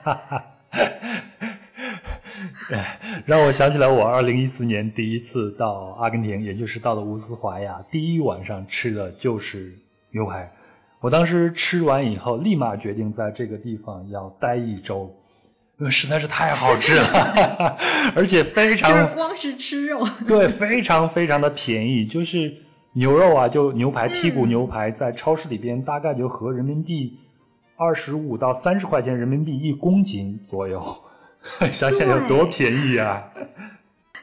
[3.26, 9.76] 让我想起来，我二零一四年第一次到阿根廷，也就是到了乌斯怀亚，第一晚上吃的就是
[10.12, 10.52] 牛排。
[11.00, 15.12] 我当时吃完以后，立马决定在这个地方要待一周。
[15.88, 17.76] 实在是太好吃了，
[18.16, 22.52] 而且非常就是光是吃肉，对，非常非常的便宜，就是
[22.94, 27.16] 牛肉啊，就牛排剔骨牛排，在超市里边大概就合人民币
[27.76, 30.82] 二十五到三十块钱人民币一公斤左右，
[31.70, 33.30] 想想有多便宜啊！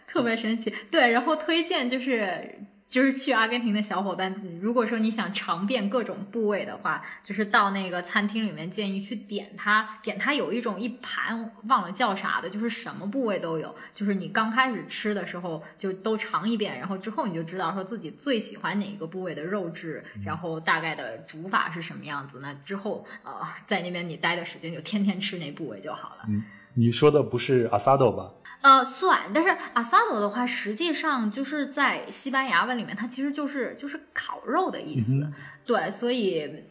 [0.07, 2.59] 特别神奇，对，然后推荐就是。
[2.89, 23.33] 就是去阿根廷的小伙伴，如果说你想尝遍各种部位的话，就是到那个餐厅里面，建议去点它，点它有一种一盘忘了叫啥的，就是什么部位都有，就是你刚开始吃的时候就都尝一遍，然后之后你就知道说自己最喜欢哪一个部位的肉质，然后大概的煮法是什么样子，那之后呃
[23.65, 26.25] 在那边你待的时间就天天吃那部位就好了。
[26.29, 26.41] 嗯，
[26.73, 28.31] 你说的不是阿萨豆吧？
[28.61, 35.31] 呃，算，但是 asado 的话，实际上就是在西班牙文里面，它其实就是就是烤肉的意思。
[35.65, 36.65] 对，所以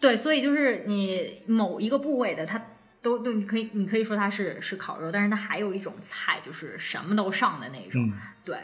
[0.00, 2.60] 对，所以就是你某一个部位的，它
[3.00, 8.12] 都都你可以你可以说它是是烤肉，但是它还有一种菜，就是什么都上的那种。
[8.48, 8.56] 对，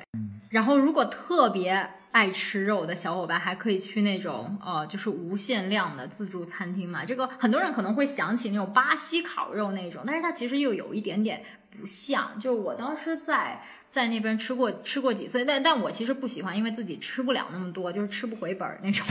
[0.48, 7.04] 然后如果特别爱吃肉的小伙伴，还可以去那种呃，就是无限量的自助餐厅嘛。
[7.04, 11.44] 这个很多人可能会想起那种巴西烤肉那种，但是它其实又有一点点。
[11.76, 13.60] 不像，就是我当时在
[13.90, 19.04] 在那边吃过吃过几次，但但我其实不喜欢，因为自己吃不了那么多，就是吃不回本儿那种。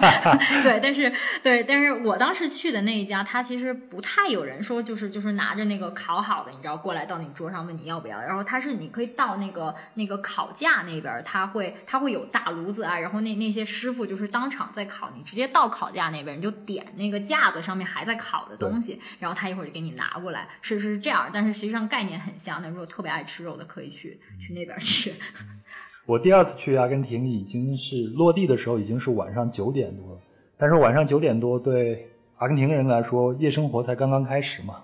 [0.62, 1.10] 对，但是
[1.42, 22.02] 对，但是我当时去的那一家，它其实不太有人说，就是就是拿着那个烤好的，你知道过来到你桌上问你要不要，然后它是你可以到那个那个烤架那边，它会它会有大炉子啊，然后那那些师傅就是当场在烤，你直接到烤架那边你就点那个架子上面还在烤的东西，然后他一会儿就给你拿过来，是是这样，但是实际上概。
[22.02, 25.14] 概念很像，那如果特别爱吃肉的，可以去去那边吃。
[26.04, 30.20] 我第二次去阿根廷已经是落地的时候，已经是晚上九点多了。
[30.58, 34.82] 但是晚上九点多对阿根廷人来说，夜生活才刚刚开始嘛，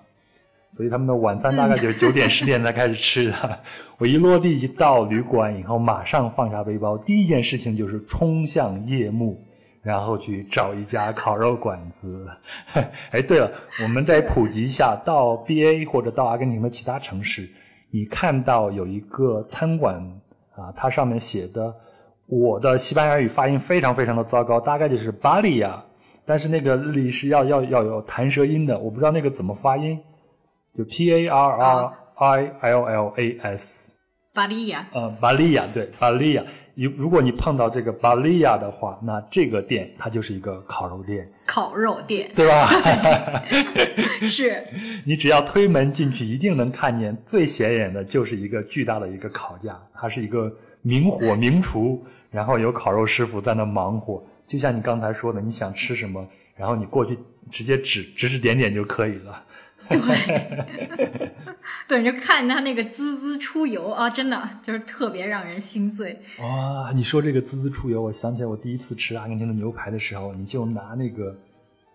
[0.71, 3.59] 所以他们的晚餐大概就是九点十点才开始吃的。
[3.97, 9.45] 我一落地一到旅馆以后，马上放下背包，第一件事情就是冲向夜幕。
[9.81, 12.27] 然后去找一家烤肉馆子。
[13.11, 13.49] 哎，对了，
[13.81, 17.49] 我们再普及一下，到 B A 或者到阿根廷的其他城市，
[17.89, 19.95] 你看到有一个餐馆
[20.53, 21.73] 啊，它上面写的，
[22.27, 25.81] 我的西班牙语发音非常非常的糟糕，大概就是巴利亚，
[26.25, 29.97] 但是那个“里”是要要要有弹舌音的，我不知道那个怎么发音，
[30.73, 33.95] 就 P A R R I L L A S。
[34.31, 36.43] 巴利亚，呃，巴利亚，对，巴利亚。
[36.75, 42.69] 如如果你碰到这个巴利亚的话，那这个店它就是一个烤肉店，烤肉店，对吧？
[44.21, 44.63] 是。
[45.05, 50.49] 你只要推门进去，一定能看见最显眼的就是一个巨大的一个烤架，它是一个
[50.83, 54.23] 明火明厨，然后有烤肉师傅在那忙活。
[54.47, 57.17] 就像你刚才说的，你想吃什么，然后你过去
[57.51, 59.43] 直接指指指点点就可以了。
[59.97, 61.31] 对，
[62.01, 66.21] 对，就看他那个滋滋出油啊，真的就是特别让人心醉。
[66.39, 71.35] 哇，你说这个滋滋出油，我想起来我第一次吃阿根廷的牛排的时候，你就拿那个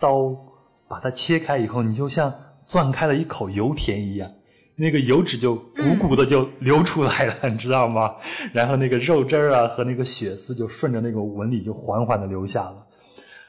[0.01, 0.35] 刀
[0.89, 2.33] 把它切开以后，你就像
[2.67, 4.29] 钻开了一口油田一样，
[4.77, 8.15] 那个油脂就鼓鼓的就流出来了，你知道吗？
[8.53, 12.87] 然后那个肉汁儿啊和那个血丝就顺着那个纹理就缓缓的流下了。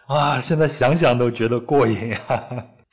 [0.07, 2.19] 啊，现在想想都觉得过瘾呀。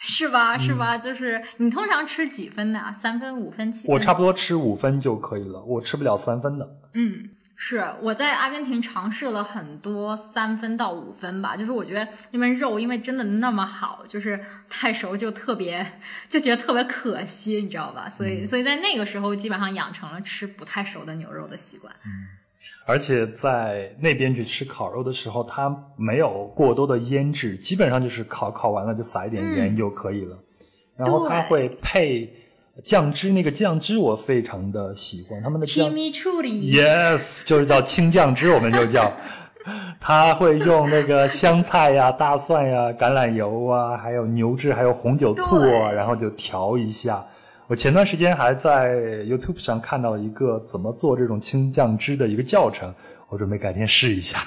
[0.02, 0.58] 是吧？
[0.58, 0.98] 是吧？
[0.98, 2.92] 就是你通常吃几分的？
[2.92, 3.94] 三分、五分、七分？
[3.94, 6.68] 我差不多吃五分就可以了，我吃不了三分的。
[6.94, 18.08] 嗯，是我在阿根廷尝试了很多三分到五分吧，就是我觉得那边肉因为真的那么好，就是太熟就特别就觉得特别可惜，你知道吧？
[18.08, 21.94] 所以所以在那个时候基本上养成了吃不太熟的牛肉的习惯。
[22.04, 22.41] 嗯。
[22.84, 30.36] 而且在那边去吃烤肉的时候，它没有过多的腌制，基本上就是烤烤完了就撒一点盐就可以了。
[30.96, 32.30] 然后它会配
[32.84, 35.96] 酱汁，那个酱汁我非常的喜欢，他们的酱汁。
[35.96, 39.12] Yes，就是叫青酱汁，我们就叫。
[40.00, 47.24] 他会用那个香菜呀、大蒜呀、橄榄油啊，还有牛至，还有红酒醋啊，然后就调一下。
[47.72, 52.94] 我前段时间还在 YouTube 上看到一个怎么做这种青酱汁的一个教程，
[53.30, 54.38] 我准备改天试一下。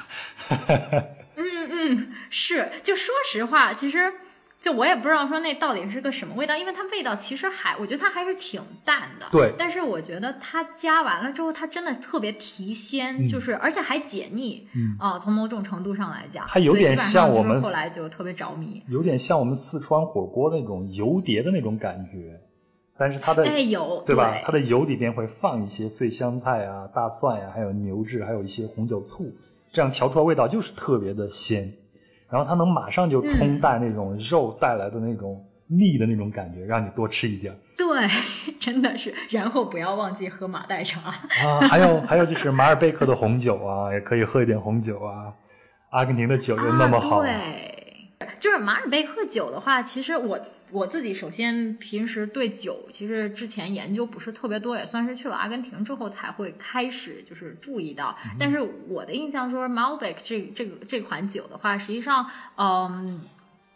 [1.36, 4.14] 嗯嗯，是，就说实话，其实
[4.62, 9.26] 就我也不知道说那到底是个什么味道，因为它味道其实还，我觉得它还是挺淡的。
[9.32, 9.52] 对。
[9.58, 14.68] 但是我觉得它加完了之后，它真的特别提鲜，就是而且还解腻。
[14.76, 14.96] 嗯。
[15.00, 22.40] 啊，从某种程度上来讲，它有点像我们后来就特别着迷，有点像我们四川火锅那种油碟的那种感觉。
[22.98, 24.40] 但是它的哎有对吧？
[24.44, 29.32] 它的油里边会放一些碎香菜啊、大蒜呀，还有牛至，还有一些红酒醋，
[29.72, 31.72] 这样调出来味道就是特别的鲜。
[32.30, 37.54] 然后它能马上就冲淡那种肉带来的那种腻的那种感觉，让你多吃一点。
[37.78, 38.08] 对，
[38.58, 39.14] 真的是。
[39.30, 45.34] 然后不要忘记喝马黛茶啊，还有还有就是马尔贝克的红酒啊，也可以喝一点红酒啊。
[45.92, 47.22] 阿根廷的酒又那么好。
[47.22, 47.75] 对。
[48.46, 50.40] 就是马尔贝克酒的话，其实我
[50.70, 58.16] 我自己首先平时对酒其实之前研究不是特别多，也算是去了阿根廷之后才会开始就是注意到。
[58.40, 63.22] 但是我的印象说马尔贝克这这个这款酒的话，实际上嗯，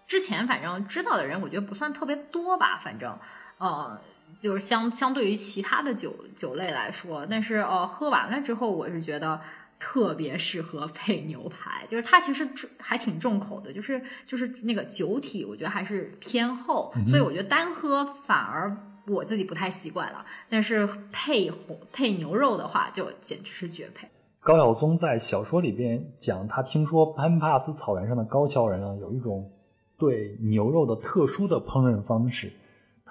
[0.06, 3.18] 之前反正知道的人我觉得不算特别多吧，反正
[3.58, 4.00] 呃。
[4.40, 9.42] 就是相相对于其他的酒酒类来说，但是呃，喝完了之后，我是觉得
[9.80, 11.86] 特别适合配牛排。
[11.88, 18.76] 就是它其实还挺重口的，就是就是那个酒体，我觉得还是偏厚，所以我觉得单喝反而
[19.08, 20.26] 我自己不太习惯了。
[20.50, 21.52] 但是配
[21.92, 24.08] 配牛肉的话，就简直是绝配。
[24.42, 29.52] 高晓松在小说里边讲，他听说潘帕斯草原上的高桥人啊，有一种
[29.98, 32.52] 对牛肉的特殊的烹饪方式。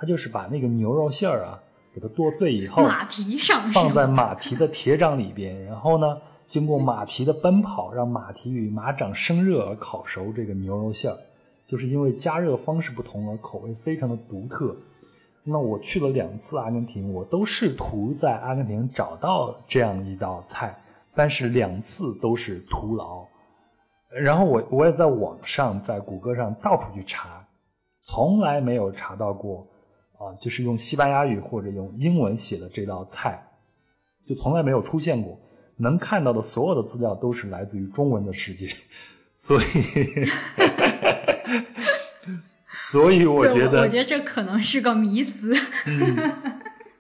[0.01, 1.59] 他就是把那个牛肉馅儿啊，
[1.93, 6.17] 给它剁碎以后，马蹄上放在马蹄的铁掌里边，然后呢，
[6.49, 11.19] 经过马蹄的奔跑，让马蹄与马掌生热而烤熟这个牛肉馅儿，
[11.67, 14.75] 就是因为加热方式不同而口味非常的独特。
[15.45, 20.77] 那我去了两次阿根廷，我都试图在阿根廷找到这样一道菜，
[21.15, 23.27] 但是两次都是徒劳。
[24.09, 27.39] 然后我我也在网上在谷歌上到处去查，
[28.03, 29.67] 从来没有查到过。
[30.19, 33.41] 啊，就是用西班牙语或者用英文写的这道菜，
[34.25, 35.39] 就从来没有出现过。
[35.79, 38.69] 能看到的所有的资料都是来自于中文的世界，
[39.35, 39.65] 所以，
[42.91, 45.55] 所以我觉得，我觉得这可能是个迷思。
[45.87, 46.33] 嗯，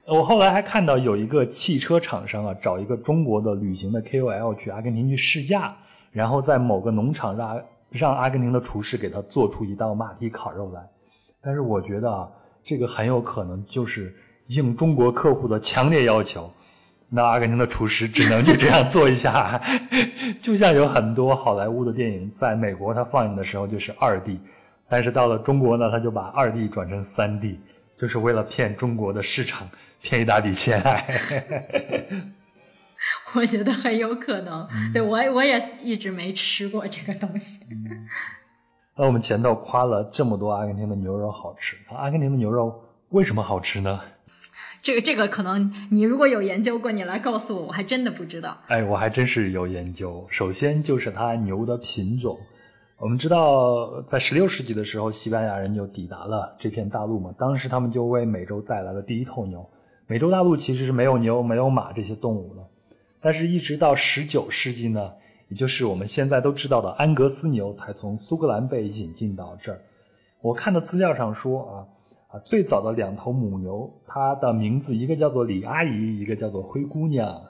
[0.06, 5.76] 我后来还看到有一个汽车厂商啊，找一个中国的旅行的 KOL 去阿根廷去试驾，
[6.10, 10.80] 然后在某个农场让让阿根廷的厨师给他做出一道马蹄烤肉来。
[11.42, 12.28] 但是我觉得啊。
[12.64, 14.14] 这个很有可能就是
[14.48, 16.52] 应中国客户的强烈要求，
[17.10, 19.60] 那阿根廷的厨师只能就这样做一下，
[20.42, 24.38] 就像有很多好莱坞的电影在美国它放映的时候就是二 D，
[24.88, 27.60] 但是到了中国呢，他就把二 D 转成三 D，
[27.96, 29.66] 就是为了骗中国的市场，
[30.02, 30.82] 骗一大笔钱。
[33.34, 37.64] 我觉得很有可能，对我我也一直没吃过这个东西。
[38.96, 44.00] 那我们前头夸了这么多阿根廷的牛肉好吃，那阿根廷的牛肉为什么好吃呢？
[44.82, 48.56] 这个这个可能你如果有研究过，你来告诉我，我还真的不知道。
[48.68, 50.26] 哎，我还真是有研究。
[50.30, 52.38] 首先就是它牛的品种。
[52.98, 59.64] 我们知道，在十六世纪的时候，西班牙人就抵达了这片大陆嘛，当时他们就为美洲带来了第一头牛。
[60.06, 62.66] 美洲大陆其实是没有牛、没有马这些动物的，
[63.20, 65.12] 但是一直到十九世纪呢。
[65.50, 69.80] 也就是我们现在都知道的安格斯牛，才从苏格兰被引进到这儿。
[70.42, 71.72] 我看的资料上说啊
[72.28, 77.40] 啊，最早的两头母牛，它的名字一个叫做李阿姨，一个叫做灰姑娘。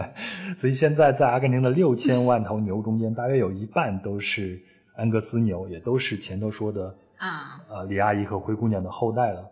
[0.56, 4.60] 所以现在在阿根廷的六千万头牛中间，大约有一半都是
[4.94, 7.28] 安格斯牛，也都是前头说的啊
[7.68, 9.44] 啊李阿姨和灰姑娘的后代了。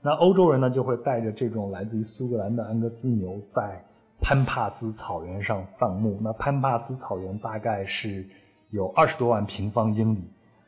[0.00, 3.82] 那欧洲人呢，就会带着这种来自于苏格兰的安格斯牛在。
[4.24, 8.24] 潘帕斯草原上放牧，那潘帕斯草原大概是
[8.70, 10.22] 有二十多万平方英里，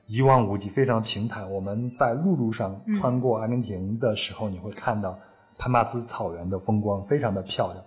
[0.07, 1.51] 一望无际，非常平坦。
[1.51, 5.19] 我们在陆路上穿过阿根廷的时候，你会看到
[5.57, 7.85] 潘帕斯草原的风光，非常的漂亮。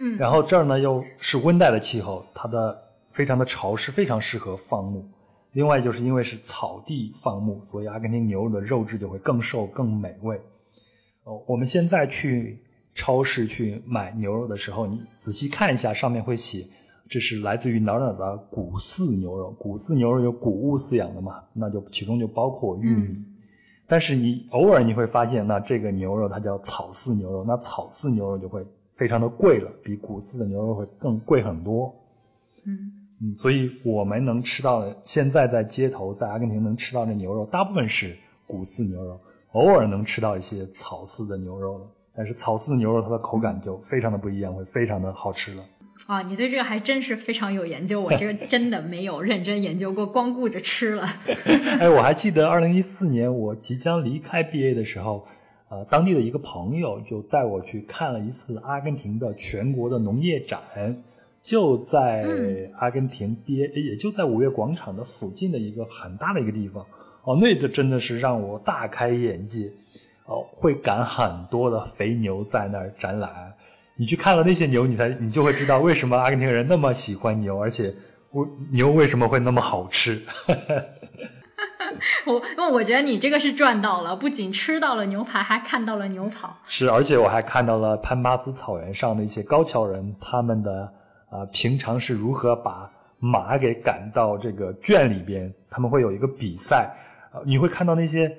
[0.00, 2.76] 嗯，然后这儿呢又是温带的气候，它的
[3.08, 5.08] 非常的潮湿，非常适合放牧。
[5.52, 10.40] 另外就是因为是草地放牧，所以阿根廷牛肉的肉质就会更瘦、更美味。
[11.24, 12.64] 哦，我们现在去。
[12.92, 16.66] 超市去买牛肉的时候，你仔细看一下，上面会写
[17.10, 19.50] 这是来自于哪儿哪儿的谷饲牛肉。
[19.58, 21.42] 谷饲牛肉有谷物饲养的嘛？
[21.52, 23.22] 那就其中就包括玉米。
[23.88, 31.92] 但是你偶尔你会发现，那这个牛肉它叫草饲牛肉，那草饲牛肉就会非常的贵了，比谷饲的牛肉会更贵很多。
[32.64, 39.18] 嗯嗯，所以我们能吃到的，现在在街头在阿根廷能吃到的牛肉，大部分是谷饲牛肉，
[39.50, 41.84] 偶尔能吃到一些草饲的牛肉了。
[42.14, 45.64] 但是草饲的牛肉，它的口感就非常的不一样，会非常的好吃了。
[46.06, 51.06] 啊，你对这个还真是非常有研究，我这个真的没有认真研究过，光顾着吃了。
[51.78, 55.26] 哎，我还记得二零一四年我即将离开 BA 的时候，
[55.68, 60.60] 呃，当地的一个朋友就带我去看了一次阿根廷的全国的农业展，
[61.42, 62.24] 就在
[62.78, 66.84] 阿根廷 BA，也就在五月广场的附近的一个很大的一个地方。
[67.22, 69.70] 哦，那个真的是让我大开眼界。
[70.26, 73.52] 哦，会赶很多的肥牛在那儿展览，
[74.00, 77.94] 你去看了那些牛，你才你就会知道为什么阿根廷人那么喜欢牛，而且
[78.30, 80.18] 我牛为什么会那么好吃。
[82.24, 86.56] 我因为我觉得你这个是赚到了，不仅吃到了牛排，还看到了牛跑。
[86.64, 90.90] 是，而且我还看到了潘巴斯草原上的一些高桥人，他们的
[91.28, 96.90] 啊平常是如何把马给赶到这个圈里边，他们会有一个比赛，
[97.34, 98.34] 呃，你会看到那些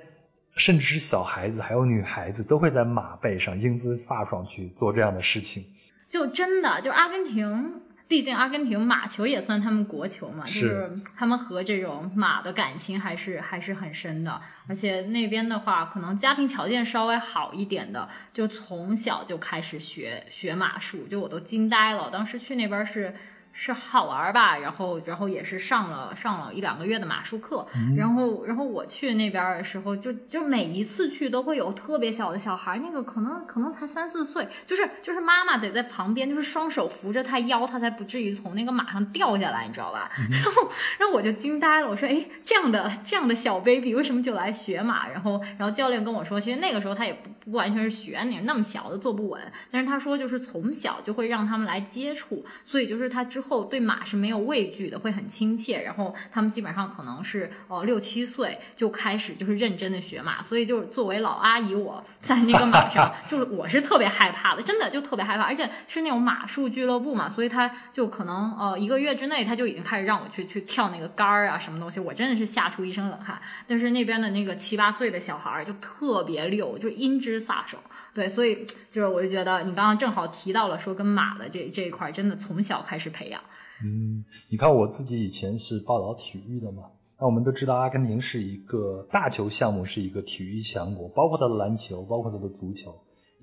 [0.56, 5.64] 甚至是小孩子还有女孩子都会在马背上英姿飒爽去做这样的事情。
[6.10, 14.42] 就真的，就阿根廷，毕竟阿根廷马球也算他们国球嘛，就是他们和这种马的感情还是还是很深的。
[14.68, 22.10] 而且那边的话，可能家庭条件稍微好一点的，就从小就开始学学马术，就我都惊呆了。
[22.10, 23.14] 当时去那边是。
[23.54, 40.10] 是好玩吧，然后，然后也是上了上了一两个月的马术课，然后，然后我去那边的时候，就就每一次去都会有特别小的小孩，那个可能可能才三四岁，就是就是妈妈得在旁边，就是双手扶着他腰，他才不至于从那个马上掉下来，你知道吧？
[40.32, 45.10] 然后，然后我就惊呆了，我说，哎，这样的这样的小 baby 为什么就来学马？
[45.10, 55.82] 然后，然后教练跟我说，其实那个时候他也不不完全是学，你那么小的坐不稳，但是他说就是从小就会让他们来接触，所以就是他之后对马是没有畏惧的，会很亲切。
[55.82, 73.42] 然后他们基本上可能是呃六七岁就开始就是认真的学马，所以就是作为老阿姨，我在那个马上 就是我是特别害怕的，真的就特别害怕，而且是那种马术俱乐部嘛，所以他就可能呃一个月之内他就已经开始让我去去跳那个杆儿啊什么东西，我真的是吓出一身冷汗。
[73.68, 77.82] 但是那边的那个七八岁的小孩儿就特别溜，就英姿飒爽。
[78.14, 83.42] 对，所以就是我就觉得你刚刚正好提到了说跟马的这这一块，真的从小开始培养。
[83.84, 86.84] 嗯，你看我自己以前是报道体育的嘛，
[87.20, 92.94] 那我们都知道阿根廷是一个大球项目，是一个体育强国，包括它的篮球，包括它的足球。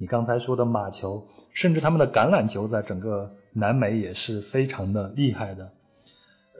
[0.00, 5.72] 你刚才说的马球，甚至他们的橄榄球，在整个南美也是非常的厉害的。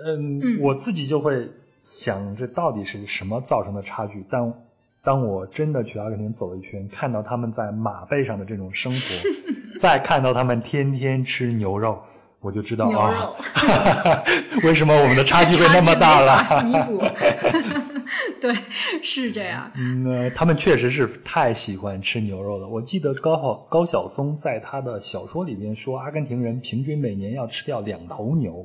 [0.05, 1.49] 嗯，我自己就会
[1.81, 4.27] 想，这到底是什么造成的差距？
[4.29, 4.43] 但
[5.03, 9.29] 当我真的去阿根廷走一圈，看到他们在马背上的这种生活，
[9.81, 11.99] 再看到他们天天吃牛肉。
[12.41, 13.35] 我就知道啊，
[14.63, 16.63] 为什么我们的差距会那么大了？
[16.63, 17.03] 弥补，
[18.41, 18.55] 对，
[19.03, 19.69] 是这样。
[19.75, 22.69] 嗯，他们确实是太喜欢吃牛肉了。
[22.69, 28.65] 我记得高晓高晓松在他的小说里边说，阿根廷人平均每年要吃掉两头牛。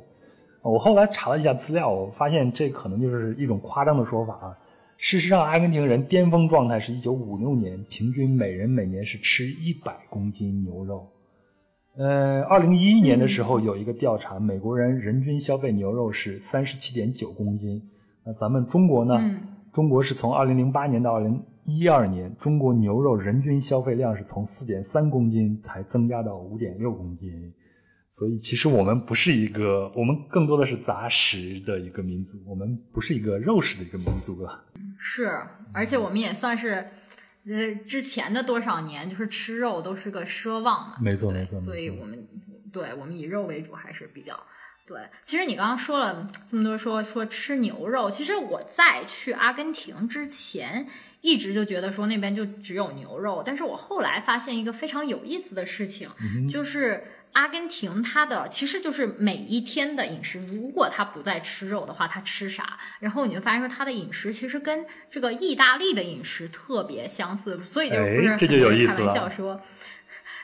[0.61, 4.53] 我后来查了一下资料，我发现这可能就是一种夸张的说法啊。
[5.03, 11.05] 事实上，阿根廷人巅峰状态是一九五六年，平均每人每年是吃一百公斤牛肉。
[11.97, 17.83] 呃，二零一一年的时候有一个调查，美国人人均消费牛肉是三十七点九公斤。
[18.25, 19.19] 那咱们中国呢？
[19.73, 27.29] 中国是从二零零八年到二零一二年，中国牛肉人均消费量是从四点三公斤才增加到五点六公斤。
[28.13, 34.63] 所以，其实我们不是一个，我们更多的是杂食的一个民族，我们不是一个肉食的一个民族了。
[34.99, 35.31] 是，
[35.73, 36.87] 而且我们也算是。
[37.45, 42.25] 呃，之前的多少年，就是吃肉都是个奢望嘛，没错没错，所以我们
[42.71, 44.39] 对我们以肉为主还是比较
[44.87, 44.97] 对。
[45.25, 50.87] 其实你刚刚说了这么多，说说吃牛肉，其实我在去阿根廷之前，
[51.19, 56.09] 一直就觉得说那边就只有牛肉，但是我后来发现一个非常有意思的事情，
[56.49, 57.03] 就是。
[57.33, 60.39] 阿根廷，它的其实就是每一天的饮食。
[60.45, 62.77] 如果他不再吃肉的话，他吃啥？
[62.99, 68.47] 然后你就发现说，他的饮食其实跟这个意大利的饮食特别相似，所以就不是
[68.87, 69.61] 开玩笑说。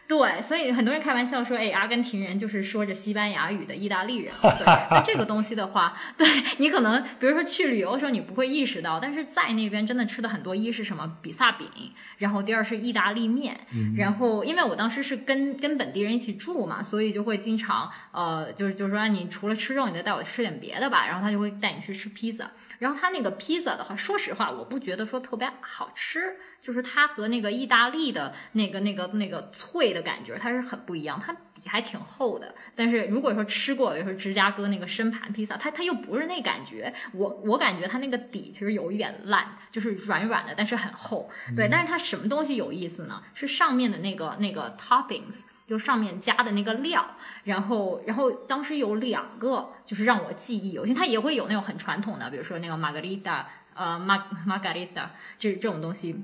[0.10, 4.34] 对，所以很多人开玩笑说，哎，阿根廷人就是说着西班牙语的意大利人。
[4.42, 11.70] 对那这个东西的话，对你可能，比如说去旅游的时候，你不会意识到，但是在那边真的吃的很多，一是什么比萨饼，
[12.18, 13.56] 然后第二是意大利面，
[13.96, 22.50] 然后因为我当时是跟跟本地人一起住嘛，所以就会经常，呃，就是就是说，你除了吃肉，你再带我吃点别的吧，然后他就会带你去吃披萨，
[22.80, 26.38] 然后他那个披萨的话，说实话，我不觉得说特别好吃。
[26.62, 31.20] 就是它和那个意大利的那个、那个、那个脆的感觉，它是很不一样。
[31.20, 36.94] 它底还挺厚的，但是如果说吃过，比如说芝加哥那个深盘披萨，它它又不是那感觉。
[37.14, 41.30] 我我感觉它那个底其实有一点烂，就是软软的，但是很厚。
[41.56, 43.22] 对，但是它什么东西有意思呢？
[43.34, 47.06] 是上面的那个那个 toppings，就上面加的那个料。
[47.44, 50.96] 然后，然后当时有两个，就是让我记忆犹新。
[50.96, 56.24] 它也会有那种很传统的，比如说那个玛格丽达，呃，玛玛格丽达，这这种东西。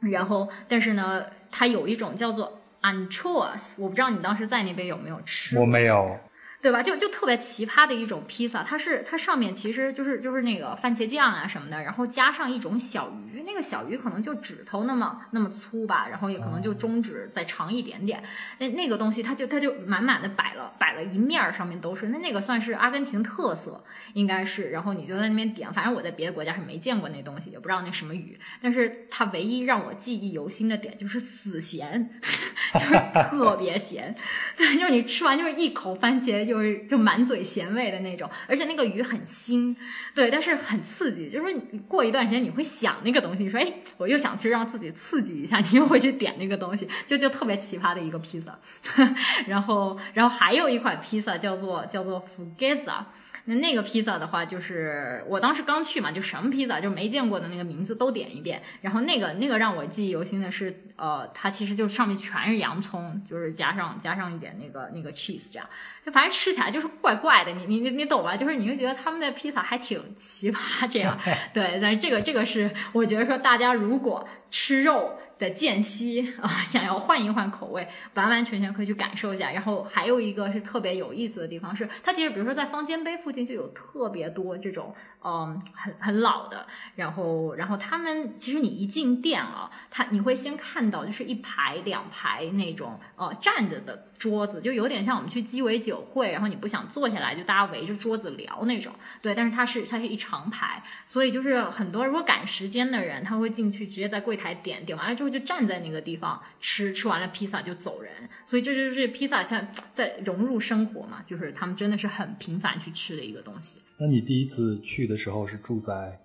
[0.00, 5.58] 然后，但是呢，它有一种叫做 anchoas，我不知道你当时在那边有没有吃。
[5.58, 6.16] 我没有。
[6.60, 6.82] 对吧？
[6.82, 18.24] 就就特别奇葩的一种披萨，它是它上面其实就是就是那个番茄酱啊什么的，然后加上一种小鱼，那个小鱼可能就指头那么那么粗吧，然后也可能就中指再长一点点。
[18.58, 22.08] 那那个东西，它就它就满满的摆了摆了一面儿，上面都是。
[22.08, 23.84] 那那个算是阿根廷特色，
[24.14, 24.70] 应该是。
[24.70, 28.36] 然后你就在那边点，反正我在别的国家是没见过那东西，也不知道那什么鱼。
[28.60, 32.10] 但是它唯一让我记忆犹新的点就是死咸，
[32.74, 32.94] 就是
[33.28, 34.12] 特别咸，
[34.58, 36.47] 就是你吃完就是一口番茄。
[36.48, 39.76] 就是就满嘴咸味的那种，而且那个鱼很腥，
[40.14, 48.58] 对，但是很刺激，就是你过一段时间你会想那个东西，你说哎，我又想去让自己刺激一下，你又会去点那个东西，就就特别奇葩的一个披萨。
[49.46, 53.04] 然后，然后还有一款披萨叫做叫做 Fugazza。
[53.48, 58.62] 那那个披萨的话，就是我当时刚去嘛，就什么披萨就没见过的那个名字都点一遍。
[58.82, 65.66] 然后那个那个让我记忆犹新的是，呃，它其实就上面全是洋葱，就是加上加上一点那个那个 cheese 这样，
[66.04, 67.52] 就反正吃起来就是怪怪的。
[67.52, 68.36] 你你你你懂吧？
[68.36, 71.18] 就是你会觉得他们的披萨还挺奇葩这样。
[71.54, 75.18] 对，但是这个这个是我觉得说大家如果吃肉。
[75.38, 79.50] 的间隙啊，想要换一换口味，完完全全可以去感受一下。
[79.50, 84.94] 然后还有一个是特别有意思的地方，是它其实比如说在方尖碑附近就有特别多这种。
[85.24, 98.94] 嗯，很很老的，然后然后他们其实你一进店啊，他你会先看到就是一排两排那种呃站着的桌子，就有点像我们去鸡尾酒会，然后你不想坐下来，就大家围着桌子聊那种。
[99.20, 108.28] 对，但是它是它是一长排，所以就是很多如果赶时间的人，他会进去直接在柜台点点完了之后就站在那个地方吃，吃完了披萨就走人。
[108.46, 113.80] 所以这就是披萨在在融入生活嘛，就是他们真的是很频繁去吃的一个东西。
[114.00, 116.16] 那你第一次去的时候是住在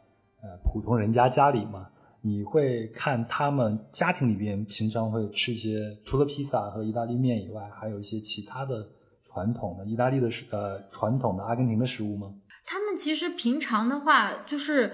[0.42, 1.90] 呃普通人家家里吗？
[2.22, 8.88] 你会看他们家庭里边平常会吃一些除了披萨和意大利面以外，还有一些其他的
[9.26, 12.32] 传统的意大利的食呃传统的阿根廷的食物吗？
[12.66, 14.94] 他们其实平常的话就是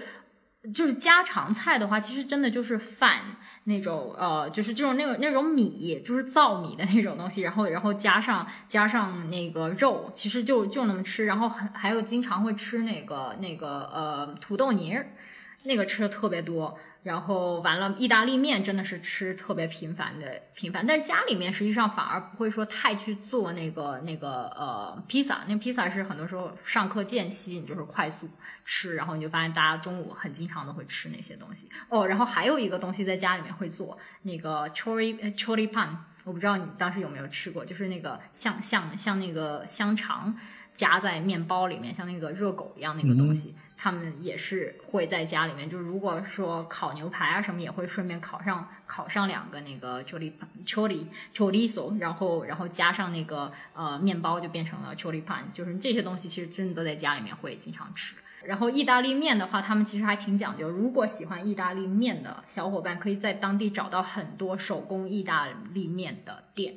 [0.74, 3.36] 就是家常菜的话，其实真的就是饭。
[3.64, 11.26] 那种呃，就是这种那种那种米，就是糙米的那种东西，然后然后加上加上那个肉，其实就就那么吃。
[11.26, 15.12] 然后还还有经常会吃那个那个呃土豆泥儿，
[15.64, 16.76] 那个吃的特别多。
[17.02, 28.28] 然后完了，意大利面真的是吃特别频繁的频繁，但是家里面实际上反而不会说太去做那个那个呃披萨，那披萨是很多时候上课间隙你就是快速
[28.64, 32.06] 吃，然后你就发现大家中午很经常都会吃那些东西哦。
[32.06, 35.88] 然后还有一个东西在家里面会做那个 chori chori pan，
[36.24, 40.36] 我不知道你当时有没有吃过，就是那个像像像那个香肠。
[40.72, 45.68] 夹在面包里面，像那个热狗一样那个东西，他们也是会在家里面。
[45.68, 50.32] 就是如果说烤牛排啊什么，也会顺便烤上烤上两个那个 chori
[50.64, 51.04] chori
[51.34, 55.42] chorizo，然后然后加上那个呃面包，就变成了 chori pan。
[55.52, 58.16] 就是这些东西其实真的都在家里面会经常吃。
[58.44, 60.66] 然后意大利面的话，他们其实还挺讲究。
[60.66, 66.76] 如果喜欢意大利面的小伙伴，可以在当地找到很多手工意大利面的店。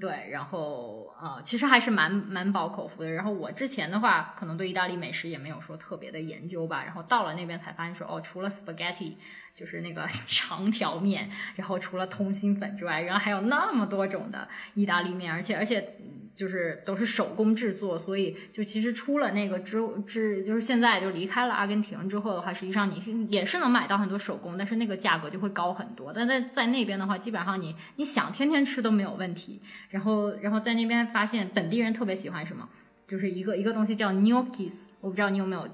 [0.00, 3.10] 对，然后呃，其实还是蛮蛮饱口福的。
[3.10, 6.82] 然后我之前的话，可能对意大利美食也没有说特别的研究吧。
[6.82, 9.16] 然后到了那边才发现说，哦，除了 spaghetti，
[9.54, 15.96] 就是那个 长条面，然后除了通心粉之外，然后还有那么多种的意大利面，而且而且。
[16.34, 26.10] 就是都是手工制作，所以就其实出了那个之之，就是现在就离开了阿根廷之后的话，实际上你也是能买到很多手工，但是那个价格就会高很多。
[26.10, 29.60] 但在在那边的话，基本上你你想天天吃都没有问题。
[29.90, 32.66] 然后然后在那边发现本地人特别喜欢什么，
[33.06, 35.68] 就是一个一个东西叫 gnocchis，我不知道你有没有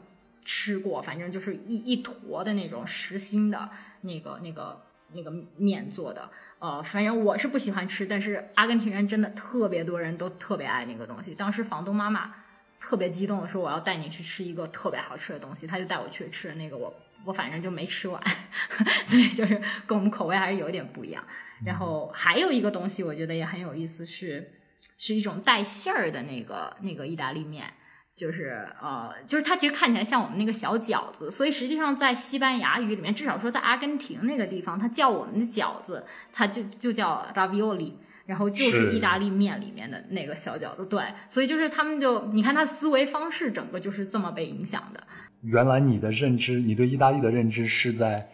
[0.48, 3.68] 吃过，反正就是一一坨的那种实心的
[4.00, 4.82] 那个那个
[5.12, 6.30] 那个面做的。
[6.58, 11.34] 呃，反正我是不喜欢吃，但是阿根廷人真的特别多人都特别爱那个东西。
[11.34, 12.34] 当时房东妈妈
[12.80, 16.92] 特别激动的说：“我要带你去吃一个特别好吃的东西。”他就带我去吃那个，我
[17.26, 18.20] 我反正就没吃完，
[19.06, 21.22] 所以就是跟我们口味还是有点不一样。
[21.62, 24.50] 然后还有一个东西，我觉得也很有意思，是
[24.96, 27.70] 是一种带馅儿的那个那个意大利面。
[28.18, 37.92] 就是呃，就是它其实看起来像我们那个小饺子，所以实际上在西班牙语里面，至少说在阿根廷那个地方，它叫我们的饺子，它就就叫 ravioli，
[38.26, 40.84] 然后就是意大利面里面的那个小饺子。
[40.84, 45.00] 对，所以就是他们就你看他思维方式整个就是这么被影响的。
[45.42, 48.28] 原来你的认知，你对意大利的认知是在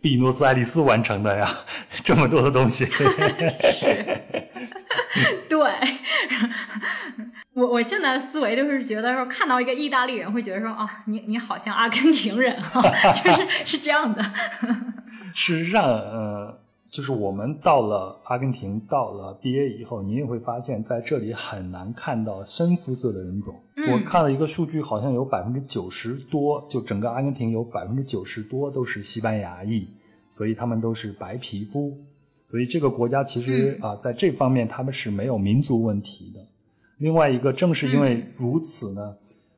[0.00, 1.46] 比诺斯艾利斯完成的呀，
[2.02, 2.84] 这么多的东西。
[2.90, 4.11] 对。
[7.62, 12.82] 我我现在的思维就是觉得说，看到一个意大利人会觉得说啊，你你好像阿根廷人哈，
[13.14, 14.20] 就是是这样的。
[15.32, 16.58] 事实上，呃，
[16.90, 23.54] 就是我们到了阿根廷，到了毕业以后，你也会发现在这里很难看到深肤色的人种。
[23.92, 29.86] 我看了一个数据，好像有百分之九十多，就整个阿根廷有百分之九十多都是西班牙裔，
[30.30, 31.96] 所以他们都是白皮肤。
[32.48, 36.40] 所以这个国家其实啊，在这方面他们是没有民族问题的。
[37.02, 39.02] 另外一个，正是因为如此呢，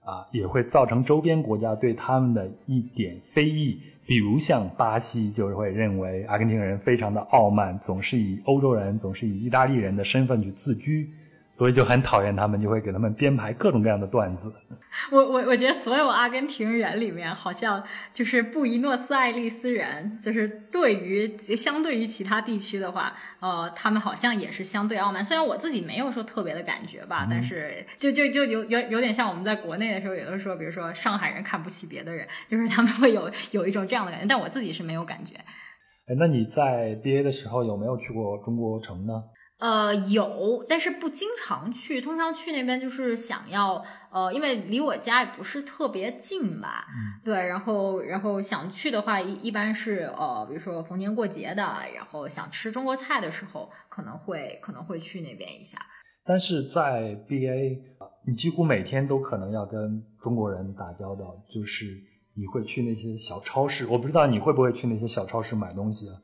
[0.03, 11.11] 啊，也会造成周边国家对他们的一点非议，比如像巴西，就是会认为阿根廷人非常的傲慢，总是以欧洲人，总是以意大利人的身份去自居，
[11.57, 14.53] 所以就很讨厌他们，就会给他们编排各种各样的段子。
[15.13, 17.81] 我我我觉得所有阿根廷人里面，好像
[18.13, 25.25] 就是布宜诺斯艾利斯人，就是对于相对于其他地区的话，呃，他们好像也是相对傲慢。
[25.25, 35.37] 虽然我自己没有说特别的感觉吧，但是就就就有有有点像我们在国内的时候，有的时候，比如说上海人看不起别的人，就是他们会有有一种这样的感觉，但我自己是没有感觉。
[36.07, 39.23] 哎，那你在 BA 的时候有没有去过中国城呢？
[39.59, 42.01] 呃，有，但是不经常去。
[42.01, 46.87] 通常去那边就是想要，呃，因为离我家也不是特别近吧。
[46.89, 47.23] 嗯。
[47.25, 51.63] 对，然后，然后想去的话，一一般是呃，比如说逢年过节的，
[51.95, 55.79] 然后想吃中国菜的时候，可能会可能会去那边一下。
[56.27, 57.79] 但是在 BA，
[58.27, 61.87] 你几乎每天都可能要跟中国人打交道，就是
[62.35, 63.87] 你会去那些小超市。
[63.87, 66.15] 我不知道你会不会去那些小超市买东西啊？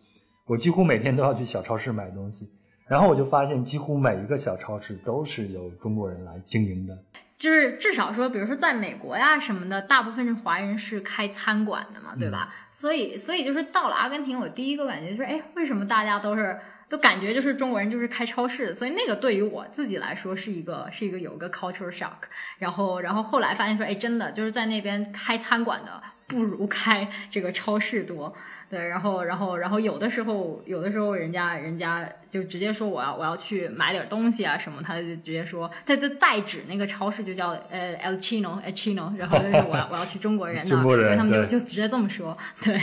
[0.46, 2.46] 我几乎每天都要去小超市买东西。
[2.90, 6.98] 然后我就发现，几乎每一个小超市都是由中国人来经营的。
[7.38, 12.52] 就是至少说，比如说在美国呀什么的，大部分是华人是开餐馆的嘛，对吧？
[12.72, 18.74] 所以，所以就是到了阿根廷，我第一个感觉就是，哎，为什么大家都是都感觉就是中国人就是开超市？
[18.74, 22.26] 所以那个对于我自己来说是一个是一个有个 cultural shock。
[22.58, 28.34] 然后，然后后来发现说，哎，真的就是在那边开餐馆的不如开这个超市多。
[28.70, 42.32] 对，然后，然后，然后有的时候，有的时候，人家人家就直接说我要我要去买点东西啊什么，他就直接说，他就代指那个超市就叫呃 El Chino El Chino，然后就是我要我要去中国人那，所以他们就就直接这么说。
[42.62, 42.80] 对，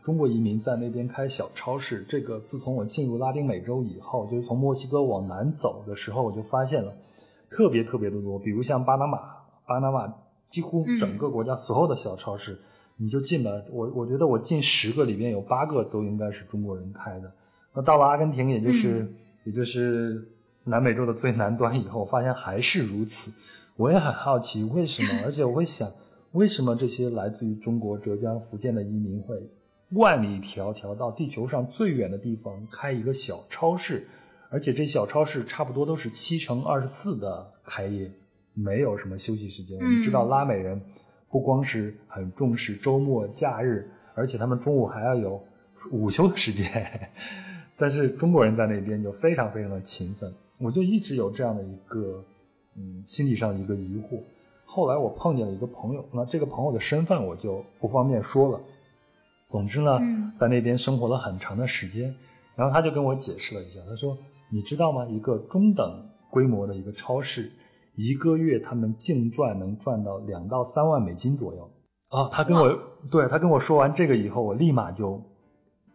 [0.00, 6.94] 中国移民在那边开小超市，这个自从我进入拉丁美洲以后，就是从墨西哥往南走的时候，我就发现了
[7.50, 9.18] 特别特别的多，比如像巴拿马，
[9.66, 10.06] 巴拿马
[10.46, 12.60] 几乎整个国家所有的小超市。
[12.96, 17.32] 你就进吧，我我觉得我进十个里边有八个都应该是中国人开的。
[17.74, 19.12] 那到了阿根廷，也就是
[19.44, 20.28] 也就是
[20.64, 23.32] 南美洲的最南端以后，发现还是如此。
[23.76, 25.90] 我也很好奇为什么，而且我会想，
[26.32, 29.36] 为什么这些来自于中国浙江、福建的移民会
[29.92, 34.06] 万里迢迢到地球上最远的地方开一个小超市，
[34.50, 38.12] 而且这小超市差不多都是七乘二十四的开业，
[38.54, 39.78] 没有什么休息时间。
[39.78, 40.80] 我们知道拉美人。
[41.32, 45.42] 不光是很重视周末假日，而且他们中午还要有
[45.90, 46.70] 午休的时间。
[47.78, 50.30] 但是中国人在那边就非常非常的勤奋，
[50.60, 52.22] 我就一直有这样的一个
[52.76, 54.22] 嗯心理上的一个疑惑。
[54.66, 58.60] 后来我碰见了一个朋友，那这个朋友的身份我就不方便说了。
[59.46, 59.98] 总之呢，
[60.36, 62.14] 在那边生活了很长的时间，
[62.54, 64.14] 然后他就跟我解释了一下，他说
[64.52, 65.06] ：“你知道吗？
[65.06, 67.50] 一个中等规模的一个超市。”
[67.94, 71.70] 一个月他们净赚能赚到两到三万美金左右
[72.08, 72.28] 啊！
[72.30, 72.70] 他跟我
[73.10, 75.22] 对他跟我说完这个以后，我立马就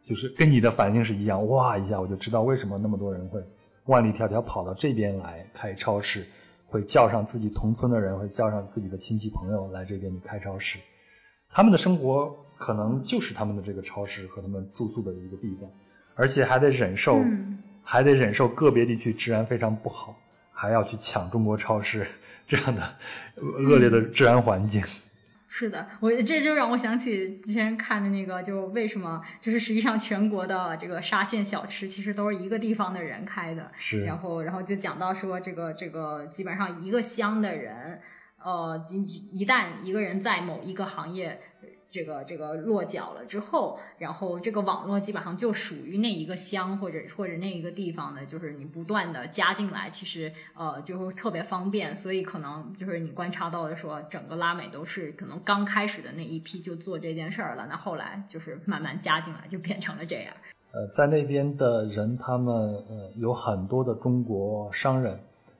[0.04, 3.43] 就是跟你的反应是一样，哇一下我就知道为什么那么多人会
[3.86, 6.26] 万里迢迢跑到这边来开超市，
[6.68, 10.78] 会叫上自己同村的人，会叫上自己的亲戚朋友来这边去开超市。
[11.50, 15.68] 他们的生活可能就是他们的这个超市和他们住宿的一个地方，
[16.14, 17.20] 而且还得忍受，
[17.82, 20.16] 还得忍受个别地区治安非常不好。
[20.60, 22.05] 还要去抢中国超市
[22.47, 22.95] 这样的
[23.36, 24.84] 恶劣的治安环境。
[25.47, 33.72] 是的，我这就让我想起之前看的那个，就为什么就是实际上全国的这个沙县小吃其实都是一个地方的人开的。
[33.78, 34.03] 是。
[34.03, 38.01] 然后，然后就讲到说，这个这个基本上一个乡的人，
[38.43, 38.84] 呃，
[39.32, 41.39] 一旦一个人在某一个行业。
[41.89, 51.95] 这个这个落脚了之后，然后这个网络基本上就属于那一个乡或者或者那一个地方的，就是你不断的加进来，其实呃就会特别方便。
[51.95, 60.33] 所以可能就是你观察到的说，整个拉美都是可能刚开始的那一批就做这件事儿了，那后来就是慢慢加进来，就变成了这样。
[60.73, 65.17] 呃，在那边的人，他们呃有很多的中国商人，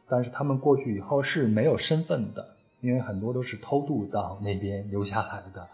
[0.08, 2.46] 但是他们过去以后是没有身份的，
[2.82, 5.68] 因为很多都是偷渡到那边留下来的。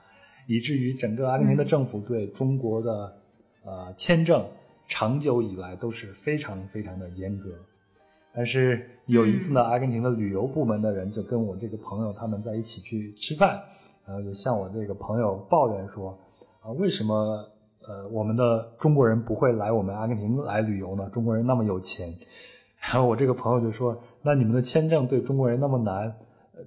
[0.45, 3.15] 以至于整个阿根廷的政府对中国的
[3.63, 4.45] 呃签证
[4.87, 7.49] 长久以来都是非常非常的严格。
[8.35, 13.61] 但是有一次呢，阿根廷的旅游部门的人就跟我这个朋友他们在一起去吃饭，
[14.05, 16.17] 然后就向我这个朋友抱怨说
[16.61, 17.15] 啊，为什么
[17.87, 21.09] 呃我们的中国人不会来我们阿根廷来旅游呢？
[21.11, 22.13] 中国人那么有钱。
[22.81, 26.13] 然后我这个朋友就说，那你们的签证对中国人那么难，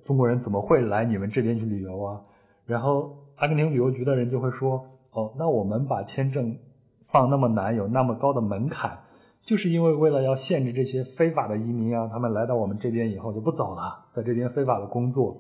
[0.05, 2.20] 中国人怎么会来你们这边去旅游啊？
[2.64, 3.14] 然后。
[3.37, 4.80] 阿根廷旅游局的人就会说
[5.12, 6.57] ：“哦，那我们把签证
[7.03, 8.99] 放那么难，有那么高的门槛，
[9.45, 15.37] 就是因为为了要限制这些非法的移民啊，他们来到我们这边以后就不走了，在这边非法的工作。”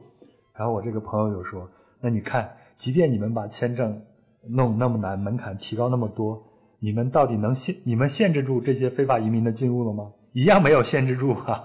[0.54, 1.68] 然后我这个朋友就说
[2.00, 4.02] ：“那你看，即便你们把签证
[4.48, 6.42] 弄那么难，门槛提高那么多，
[6.80, 10.12] 你们到底能限你们限制住这些非法移民的进入了吗？
[10.32, 11.58] 一样没有限制住啊。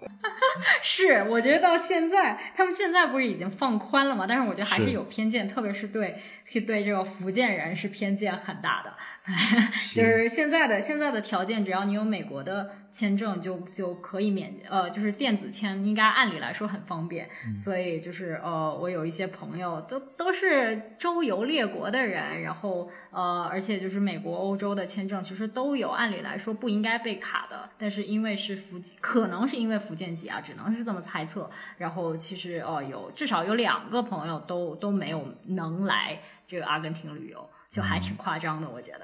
[0.82, 4.26] 是，我觉得到现在，他们现在不是已经放宽了嘛？
[4.28, 6.18] 但是我觉得还是有偏见，特别是对
[6.66, 8.92] 对这个福建人是偏见很大的。
[9.94, 17.28] 就是现在的现在的条件，只要你有美国的签证，就就可以免呃，就是电子签，应该按理来说很方便。
[17.54, 27.68] 所以就是呃，我有一些朋友都都是周游列国的人，然后呃，而且就是美国、欧洲的签证其实都有，按理来说不应该被卡的。
[27.78, 31.48] 但是因为是福，可能是因为福建籍啊，只能是这么猜测。
[31.76, 39.00] 然后其实呃，有至少有两个朋友都都没有能来这个阿根廷旅游，就还挺夸张的，我觉得。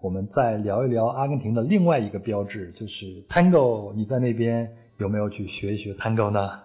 [0.00, 3.92] 我们再聊一聊阿根廷的另外一个标志，就是 Tango。
[3.94, 6.60] 你在那边有没有去学一学 Tango 呢？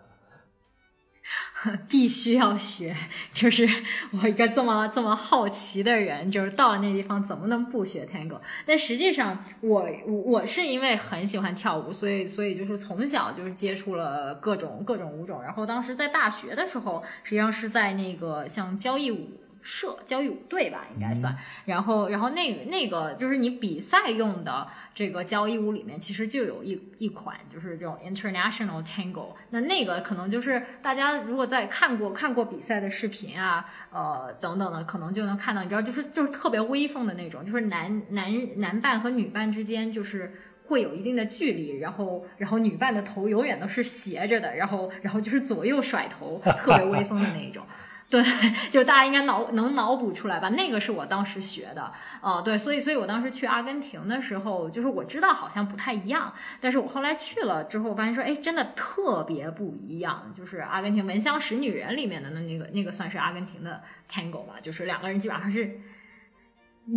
[1.88, 2.96] 必须要学，
[3.32, 3.68] 就是
[4.12, 8.40] 我一个这么这么好奇的人，就是到了那地方怎么能不学 Tango？
[8.66, 15.42] 但实际上，我我是因为很喜欢跳舞，所以所以就是从小就是接触了各种各种舞种。
[15.42, 19.30] 然后当时在大学的时候，实际上是在那个像交谊舞。
[19.64, 21.36] 社交谊舞队吧，应该算。
[21.66, 29.30] 然后，然后那个那个就是你比赛用的这个交谊舞里面，其实就有一一款就是这种 international tango。
[29.52, 40.34] 那那个可能就是大家如果在看过看过比赛的视频啊，呃等等的，可能就能看到，你知道，就是就是特别威风的那种，就是男男男伴和女伴之间就是
[40.66, 47.66] 会有一定的距离，然后然后女伴的头永远都是斜着的，然后然后就是左右甩头，特别威风的那一种。
[48.14, 48.24] 对，
[48.70, 50.50] 就大家应该脑能脑补出来吧？
[50.50, 51.92] 那个是我当时学的，
[52.22, 60.32] 哦，对，所以，所以我当时去阿根廷的时候，就是我知道好像不太一样，但是我后来去了之后，发现说，哎，真的特别不一样。
[60.38, 65.80] 就是阿根廷《闻香识女人》里面的那那个那个算是阿根廷的 tango 吧，就是两个人基本上是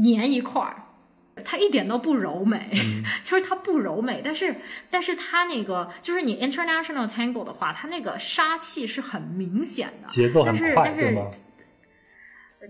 [0.05, 0.83] 粘一块儿。
[1.45, 2.71] 它一点都不柔美，
[3.23, 4.57] 就是它不柔美，但是，
[4.91, 11.31] 但是它那个就是你 international tango 的话，它那个杀气是很明显的，节奏很快，对吗？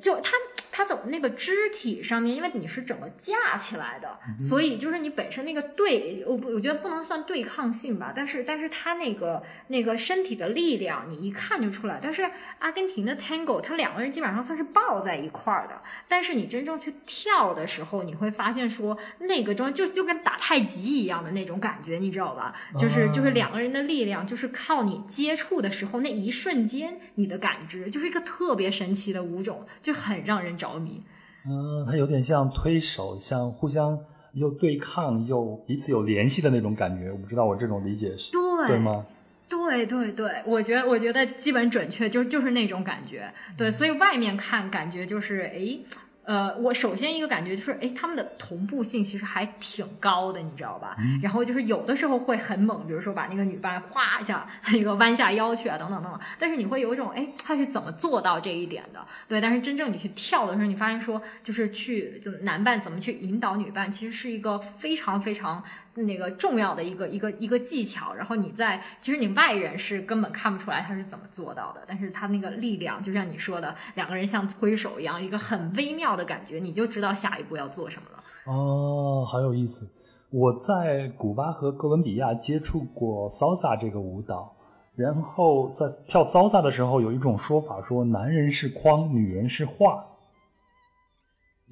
[0.02, 0.32] 就它。
[0.76, 11.98] 它走那个肢体上面，因为你是整个架起来的，所以就是你本身那个对，我我觉得不能算对抗性吧，但是但是它那个那个身体的力量，你一看就出来。
[12.02, 22.54] 但是阿根廷的 Tango，它两个人基本上算是抱在一块儿的，但是你真正去跳的时候，你会发现说那个中就就跟打太极一样的那种感觉，你知道吧？
[22.78, 30.65] 就是就是两个人的力量，就是靠你接触的时候那一瞬间，你的感知就是一个特别神奇的舞种，就很让人着。
[30.72, 31.02] 着迷，
[31.46, 33.98] 嗯，它有点像推手，像互相
[34.32, 37.10] 又对抗又彼此有联系的那种感觉。
[37.10, 38.32] 我不知道我这种理解是
[38.66, 39.06] 对吗？
[39.48, 43.32] 对对对，我觉得我觉得基本准确，就就是那种感觉。
[43.56, 45.78] 对，所以外面看感觉就是哎。
[46.26, 50.96] 呃，我首先一个感觉就是，哎，他们的同步性其实还挺高的，你知道吧？
[51.22, 56.20] 然后就是有的时候会很猛，比如说把那个女伴哗一下那个弯下腰去啊，等等等等。
[56.36, 59.06] 但是你会有一种，哎，他是怎么做到这一点的？
[59.28, 65.62] 对，但是真正你去跳的时候，你发现说，就是去男伴怎么去引导女伴，其实是一个非常非常。
[66.02, 78.22] 那个重要的一个一个一个技巧，然后你在其实你外人是根本看不出来他是怎么做到的，但是他那个力量，就像你说的，两个人像推手一样，一个很微妙的感觉，你就知道下一步要做什么了。
[78.44, 79.90] 哦，好有意思！
[80.30, 84.54] 我在古巴和哥伦比亚接触过 salsa 这个舞蹈，
[84.96, 90.04] 然后在跳 salsa 的时候，有一种说法说，男人是框，女人是画，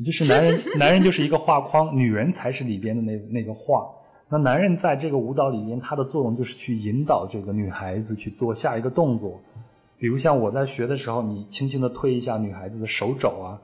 [0.05, 3.85] 就是男人 男人就是一个画框，女人才是里边的那那个画。
[4.29, 9.41] 那男人在这个舞蹈里面，他的作用就是去引导这个女孩子去做下一个动作，
[9.99, 13.61] 比如像我在学的时候，你轻轻的推一下女孩子的手肘啊，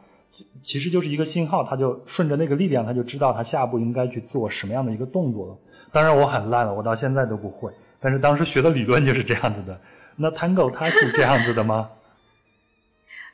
[0.63, 5.59] 其实就是一个信号，他就顺着那个力量，他就知道他下步应该去做什么样的一个动作了。
[5.91, 9.81] 当然我很烂了，我到现在都不会，但是当时学的理论就是这样子的。
[10.15, 11.91] 那 Tango 它是这样子的吗？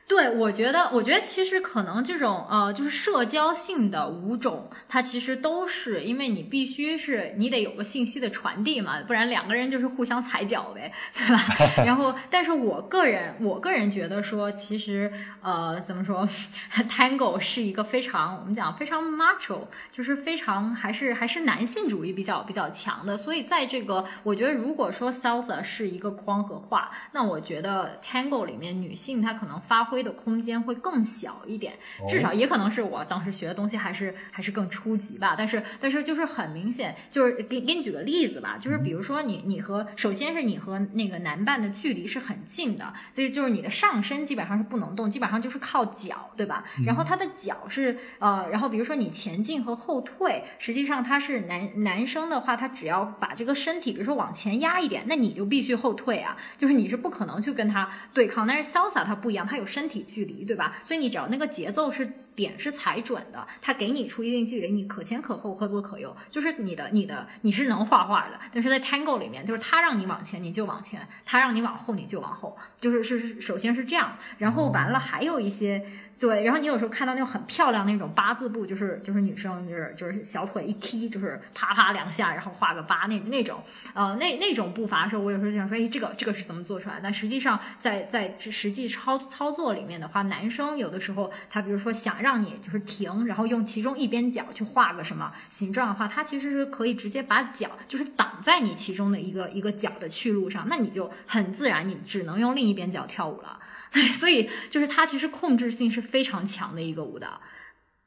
[0.07, 11.43] 对，我觉得，我觉得其实可能这种呃，就是社交性的舞种，它其实都是因为你必须是你得有个信息的传递嘛，不然两个人就是互相踩脚呗，对吧？
[11.85, 16.25] 然后，但是我个人，我个人觉得说，其实呃，怎么说，
[16.89, 29.96] Tango 是一个非常我们讲非常 macho，就是非常还是还是男性主义比较比较强的，所以在这个，我觉得如果说 salsa 是一个框和画，那我觉得 Tango 里面女性她可能发挥。
[29.97, 31.73] 挥的空间会更小一点。
[32.07, 35.33] 至少也可能是我当时学的东西还是还是更初级吧。
[35.35, 46.63] 但是但是就是很明显，就是给给你举个例子吧，就是比如说你你和首先是你和那个男伴的距离是很近的，所以就是你的上身基本上是不能动，基本上就是靠脚，对吧？
[46.85, 58.45] 然后他的脚是呃，然后比如说你前进和后退，实际上他是男男生的话，他只要把这个身体比如说往前压一点，那你就必须后退啊，就是你是不可能去跟他对抗。
[58.45, 60.75] 但是 salsa 它不一样，他有身体距离，对吧？
[60.83, 62.07] 所以你只要那个节奏是。
[62.37, 75.83] 点是踩准的，他给你出一定距离，你可前可后，可左可右，就是你的你的你是能画画的，但是在 Tango 里面，就是他让你往前你就往前，他让你往后你就往后，就是是首先是这样，然后完了还有一些。
[76.19, 83.61] 对，然后你有时候看到那种很漂亮那种八字步，就是就是女生就是就是小腿一踢，就是啪啪两下，然后画个八那那种，
[83.93, 86.99] 呃，那那种步伐的时候，我有时候就想说，哎，这个这个是怎么做出来？
[87.03, 103.56] 但实际上在在实际操操作里面的话，男生有的时候他比如说想让你就是停，然后用其中一边脚去画个什么形状的话，他其实是可以直接把脚就是挡在你其中的一个一个脚的去路上，那你就很自然，你只能用另一边脚跳舞了。
[103.93, 107.41] 对，所以就是它其实控制性是非常强的一个舞蹈，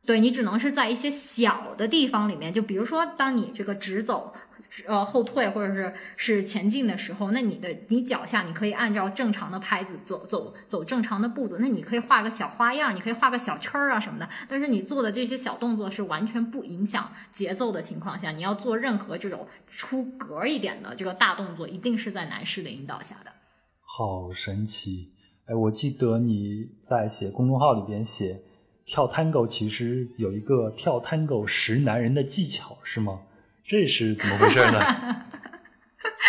[0.05, 4.35] 对你只能是在一些小的地方里面，就比如说当你这个直走，
[4.87, 23.33] 呃后退或者是是前进的时候，那你的你脚下你可以按照正常的拍子走走走正常的步子，那你可以画个小花样，你可以画个小圈儿啊什么的，但是你做的这些小动作是完全不影响节奏的情况下，你要做任何这种出格一点的这个大动作，一定是在男士的引导下的。
[23.83, 25.13] 好神奇。
[25.51, 28.41] 哎，我记得你在写公众号里边写
[28.87, 33.23] 跳探戈其实有一个跳探戈识男人的技巧，是吗？
[33.65, 34.79] 这是怎么回事呢？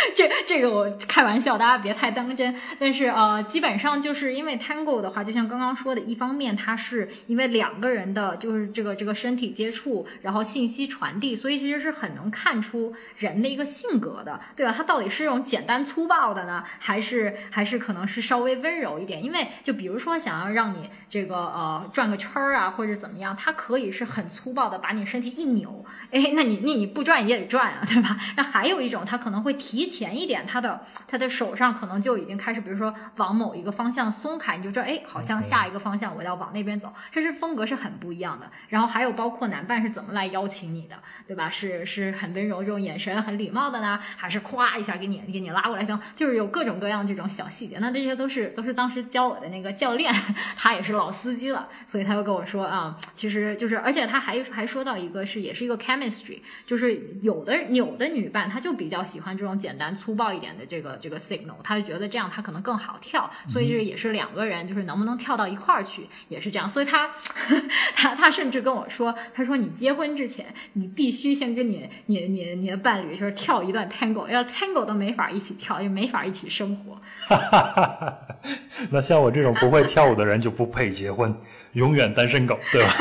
[0.16, 2.56] 这这个我开玩笑，大家别太当真。
[2.80, 14.74] 但是呃，基本上就是因为 Tango 的话，就像刚刚说的，一方面它是因为两个人的就是这个这个身体接触，然后信息传递，所以其实是很能看出人的一个性格的，对吧？
[14.76, 19.24] 他到底是用简单粗暴的呢，还是还是可能是稍微温柔一点？
[19.24, 28.18] 因为就比如说想要让你这个呃转个圈儿啊，或者怎么样，它可以是很粗暴的把你身体一扭，哎，那你那你不转你也得转啊，对吧？
[28.36, 30.48] 那还有一种，他可能会提前一点。
[30.48, 38.50] 他的他的手上可能就已经开始，比如说往某一个方向松开，你就知道，哎，好像下一个方向我要往那边走，这是风格是很不一样的。
[38.70, 40.96] 然后还有包括男伴是怎么来邀请你的，
[41.28, 41.50] 对吧？
[41.50, 45.84] 是是很温柔这种眼神很礼貌的呢，还是咵一下给你给你拉过来？
[45.84, 47.78] 行，就是有各种各样这种小细节。
[47.80, 50.14] 那这些都是都是当时教我的那个教练，
[50.58, 60.32] 他也是老司机了，所以他就跟我说啊，其实就是，而且他还还说到一个是也是一个 chemistry，就是有的有的女伴她就比较喜欢这种简单粗暴。
[60.32, 66.70] 一点的这个这个 signal，他就觉得这样他可能更好跳，所以这也是两个人就是能不能跳到一块儿去，也是这样。
[66.70, 67.10] 所以他
[67.94, 76.98] 他他甚至跟我说，他说你结婚之前，你必须先跟你你你你的伴侣就是跳一段 tango，要 tango 都没法一起跳，也没法一起生活。
[78.90, 81.36] 那像我这种不会跳舞的人就不配结婚，
[81.74, 82.94] 永远单身狗，对吧？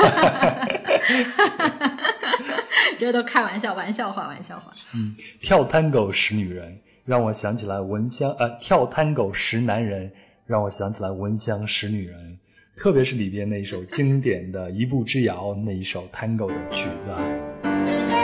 [2.97, 4.71] 这都开玩笑，玩笑话，玩笑话。
[4.95, 6.77] 嗯，跳 tango 使女人。
[7.03, 10.09] 让我想起来闻香，呃，跳探狗识男人，
[10.45, 12.37] 让我想起来闻香识女人，
[12.75, 18.20] 特别是里边那一首经典的一步之遥那一首探狗的曲子。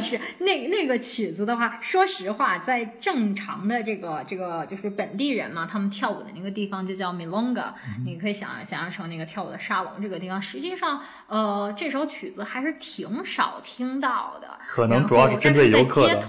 [0.00, 7.72] 是那那个曲子的话，说实话，在正常的这个这个就是本地人嘛，他们跳舞的那个地方就叫 milonga，
[8.04, 10.40] 你可以想想象成那个跳舞的沙龙这个地方。
[10.40, 16.28] 实际上，呃，这首曲子还是挺少听到的，可能主要是针对游客的。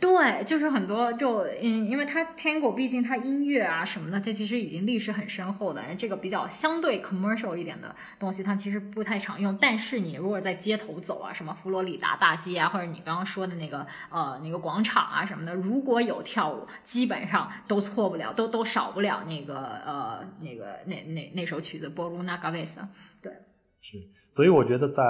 [0.00, 5.82] 对，就是很多就嗯，因为它 Tango 毕竟它音乐啊什么的，它其实已经历史很深厚的。
[5.96, 9.58] 这个比较相对 commercial 一点的东西，它其实不太常用。
[9.60, 22.74] 但是你如果在街头走啊，什么佛罗里达大街啊，或者你刚刚说的那个呃那个广场啊什么的，如果有跳舞，基本上都错不了，都都少不了那个呃那个那那那首曲子《波鲁纳 Gaves》。
[23.20, 23.32] 对，
[23.80, 23.98] 是，
[24.32, 25.02] 所以我觉得在。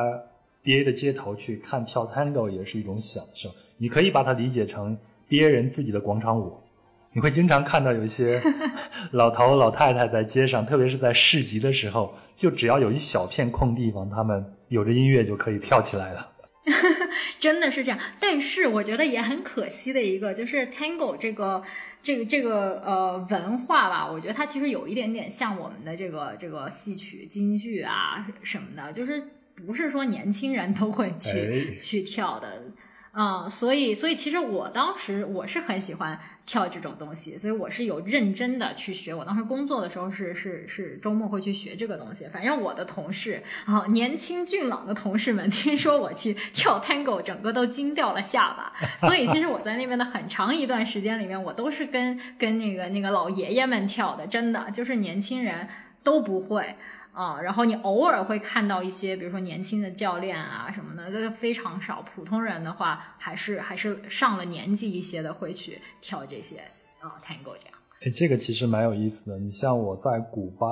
[0.69, 3.49] B A 的街头去看跳 Tango 也是一种享受，
[3.79, 6.61] 你可以把它理解成 B A 人自己的广场舞。
[7.15, 8.39] 你会经常看到有一些
[9.13, 16.33] 老头老太太在街上，特别是在市集的时候，就只要有一小片空地方，他们有着音乐就可以跳起来了。
[17.41, 21.63] 真的是这样，但是我觉得也很可惜的一个，就是 Tango 这个
[22.03, 29.23] 这个这个呃文化吧，我觉得它其实有一点点像我们的这个这个戏曲、京剧啊什么的，就是
[29.67, 32.65] 不是说年轻人都会去去跳的。
[33.21, 36.17] 嗯，所以，所以其实我当时我是很喜欢
[36.47, 39.13] 跳这种东西，所以我是有认真的去学。
[39.13, 42.29] 我当时工作的时候是是是周末会去学这个东西。
[42.29, 48.71] 反正我的同事啊，年轻俊朗的同事们，听说我去跳 Tango，整个都惊掉了下巴。
[49.01, 55.67] 所以其实我在那边的很长一段时间里面，我都是跟跟那个那个老爷爷们跳的，真的就是年轻人
[56.05, 56.77] 都不会。
[57.19, 62.01] 啊，然后你偶尔会看到一些，比如说年轻的教练啊什么的，都非常少。
[62.03, 66.59] 普通人的话，还是还是上了年纪一些的会去跳这些
[67.01, 67.77] 啊，Tango 这样。
[68.03, 69.39] 哎，这个其实蛮有意思的。
[69.41, 70.69] 你像我在古巴，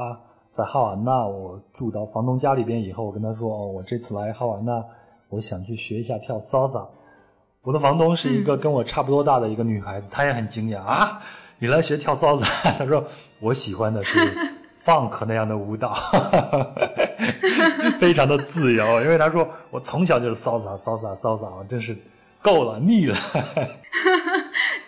[0.52, 4.84] 在哈瓦那，我住到房东家里边以后，我跟他说，哦，我这次来哈瓦那，
[5.30, 6.86] 我想去学一下跳 salsa。
[7.62, 11.20] 我的房东是一个跟我差不多大的一个女孩子，她也很惊讶啊，
[11.58, 12.44] 你来学跳 salsa？
[12.78, 13.04] 她说
[13.40, 14.20] 我喜欢的是。
[14.86, 15.92] Funk 那样的舞蹈，
[17.98, 21.98] 非常的自由， 因为他说我从小就是骚洒骚洒骚洒，我真是
[22.40, 23.16] 够了腻了。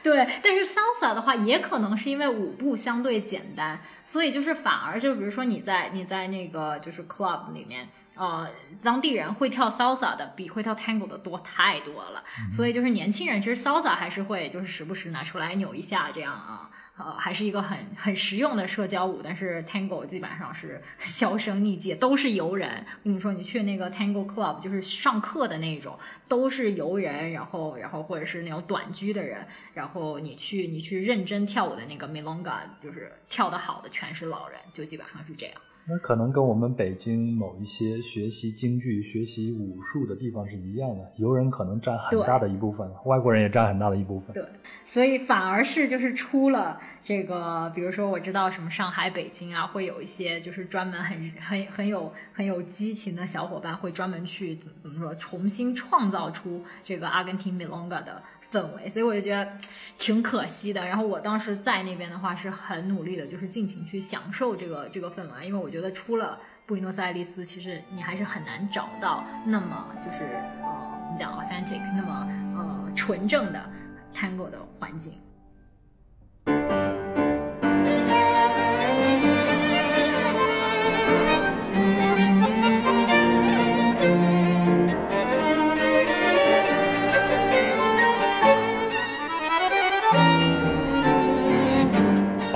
[0.01, 8.49] 对，但是 salsa 的话，也可能是因为舞步相对简单，所以就是反而就比如说你在你在那个就是 club 里面，呃，
[8.81, 16.71] 当地人会跳 salsa 的比会跳 tango 的多太多了，所以就是年轻人其实 salsa 还是会就是时不时拿出来扭一下这样啊。
[16.99, 22.85] 呃，还是一个很很实用的社交舞，但是 Tango 基本上是销声匿迹，都是游人。
[23.05, 25.97] 跟你说，你去那个 Tango Club，就是上课的那种，
[26.27, 35.55] 都是游人，然后然后或者是那种短居的人，然后你去你去认真跳舞的那个 Milonga，就是跳得好的全是老人，就基本上是这样。
[35.91, 44.35] 那可能跟我们北京某一些学习京剧、学习武术的地方是一样的，游人可能占很大的一部分，外国人也占很大的一部分。
[44.35, 44.45] 对，
[44.85, 58.23] 所以反而是就是出了这个，比如说我知道什么上海、北京啊，会有一些就是专门很很很有很有激情的小伙伴，会专门去怎怎么说，重新创造出这个阿根廷 milonga 的。
[58.51, 59.51] 氛围，所以我就觉得
[59.99, 60.85] 挺可惜的。
[60.85, 65.47] 然后我当时在那边的话，是很努力的，就是尽情去享受这个这个氛围。
[65.47, 70.25] 因为我觉得出了布宜诺斯艾利斯，其实你还是很难找到那么就是
[70.63, 73.71] 呃，我们讲 authentic，那么呃纯正的
[74.15, 75.19] tango 的环境。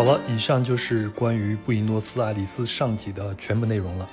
[0.03, 4.09] 好了，以上就是关于布宜诺斯艾利斯上集的全部内容了。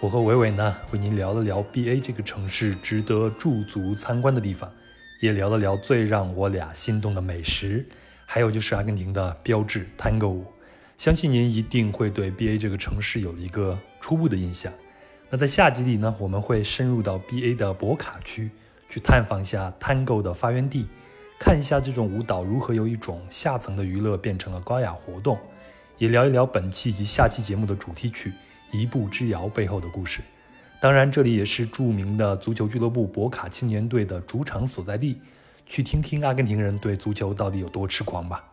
[0.00, 4.72] 我和伟伟呢，为您聊了聊 B A 这个城市值得驻足参观的地方，
[5.20, 7.84] 也聊了聊最让我俩心动的美食，
[8.24, 10.46] 还有就是阿根廷的标志 Tango 舞。
[10.96, 14.72] 相信您一定会对 B A 这个城市有了一个初步的印象。
[15.28, 18.48] 那在下集里呢，我们会深入到 B A 的博卡区，
[18.88, 20.86] 去探访一下 Tango 的发源地。
[21.38, 25.38] 看一下这种舞蹈如何由一种下层的娱乐变成了高雅活动，
[25.98, 28.30] 也聊一聊本期以及下期节目的主题曲
[28.72, 30.22] 《一步之遥》背后的故事。
[30.80, 35.20] 当然，这里也是著名的足球俱乐部博卡青年队的主场所在地，
[35.66, 38.44] 去听听阿根廷人对足球到底有多痴狂吧。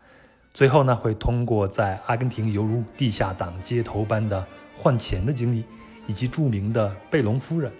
[0.53, 4.45] 最后呢，会通过在阿根廷犹如地下党街头般的
[4.75, 5.63] 换钱的经历，
[6.07, 7.71] 以及著名的贝隆夫人。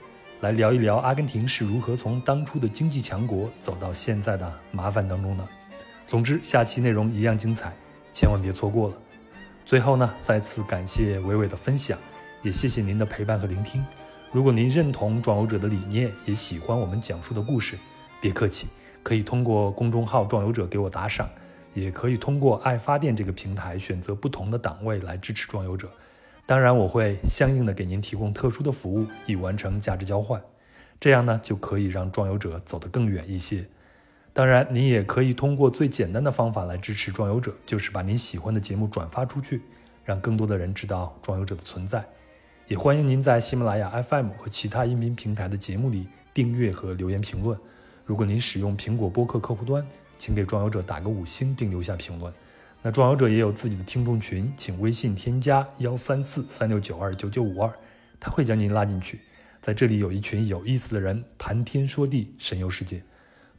[0.42, 5.48] 来聊一聊阿根廷是如何从当初的经济强国走到现在的麻烦当中呢？
[6.08, 7.72] 总之，下期内容一样精彩，
[8.12, 8.96] 千万别错过了。
[9.64, 11.96] 最后呢，再次感谢伟伟的分享，
[12.42, 13.86] 也谢谢您的陪伴和聆听。
[14.32, 17.78] 如果您认同壮游者的理念，也喜欢我们讲述的故事，
[18.20, 18.68] 别客气，
[19.04, 21.30] 可以通过公众号壮游者给我打赏，
[21.76, 25.88] 也可以通过爱发电这个平台选择不同的档位来支持壮游者。
[26.52, 30.42] 当然，我会相应的给您提供特殊的服务，以完成价值交换，
[31.00, 33.66] 这样呢就可以让壮游者走得更远一些。
[34.34, 39.62] 当然，您也可以通过最简单的方法来支持壮游者，就是把您喜欢的节目转发出去，
[40.04, 42.04] 让更多的人知道壮游者的存在。
[42.68, 47.58] 也欢迎您在喜马拉雅 FM 和其他音频平台的节目里订阅和留言评论。
[48.04, 49.88] 如果您使用苹果播客客户端，
[50.18, 52.34] 请给壮游者打个五星并留下评论。
[52.84, 57.72] 那壮游者也有自己的听众群，请微信添加幺三四三六九二九九五二，
[58.20, 59.22] 他会将您拉进去。
[59.62, 63.04] 在这里有一群有意思的人谈天说地，神游世界。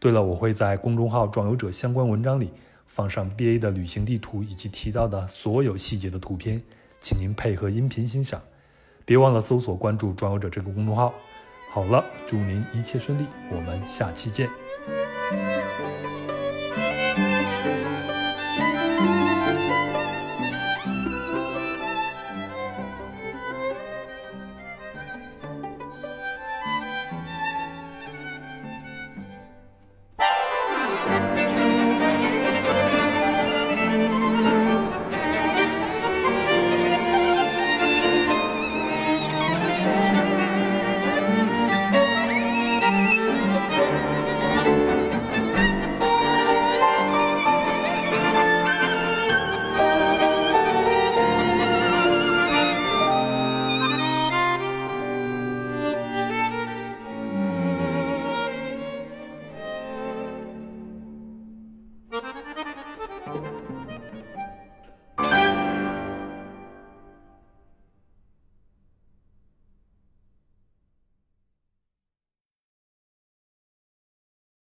[0.00, 2.50] 对了，我会在公众号“壮游者”相关文章里
[2.88, 6.60] 放上 BA 的旅行地图以及提到的所有细节的图片，
[6.98, 8.42] 请您配合音频欣赏。
[9.04, 11.14] 别忘了搜索关注“壮游者”这个公众号。
[11.70, 14.50] 好了，祝您一切顺利，我们下期见。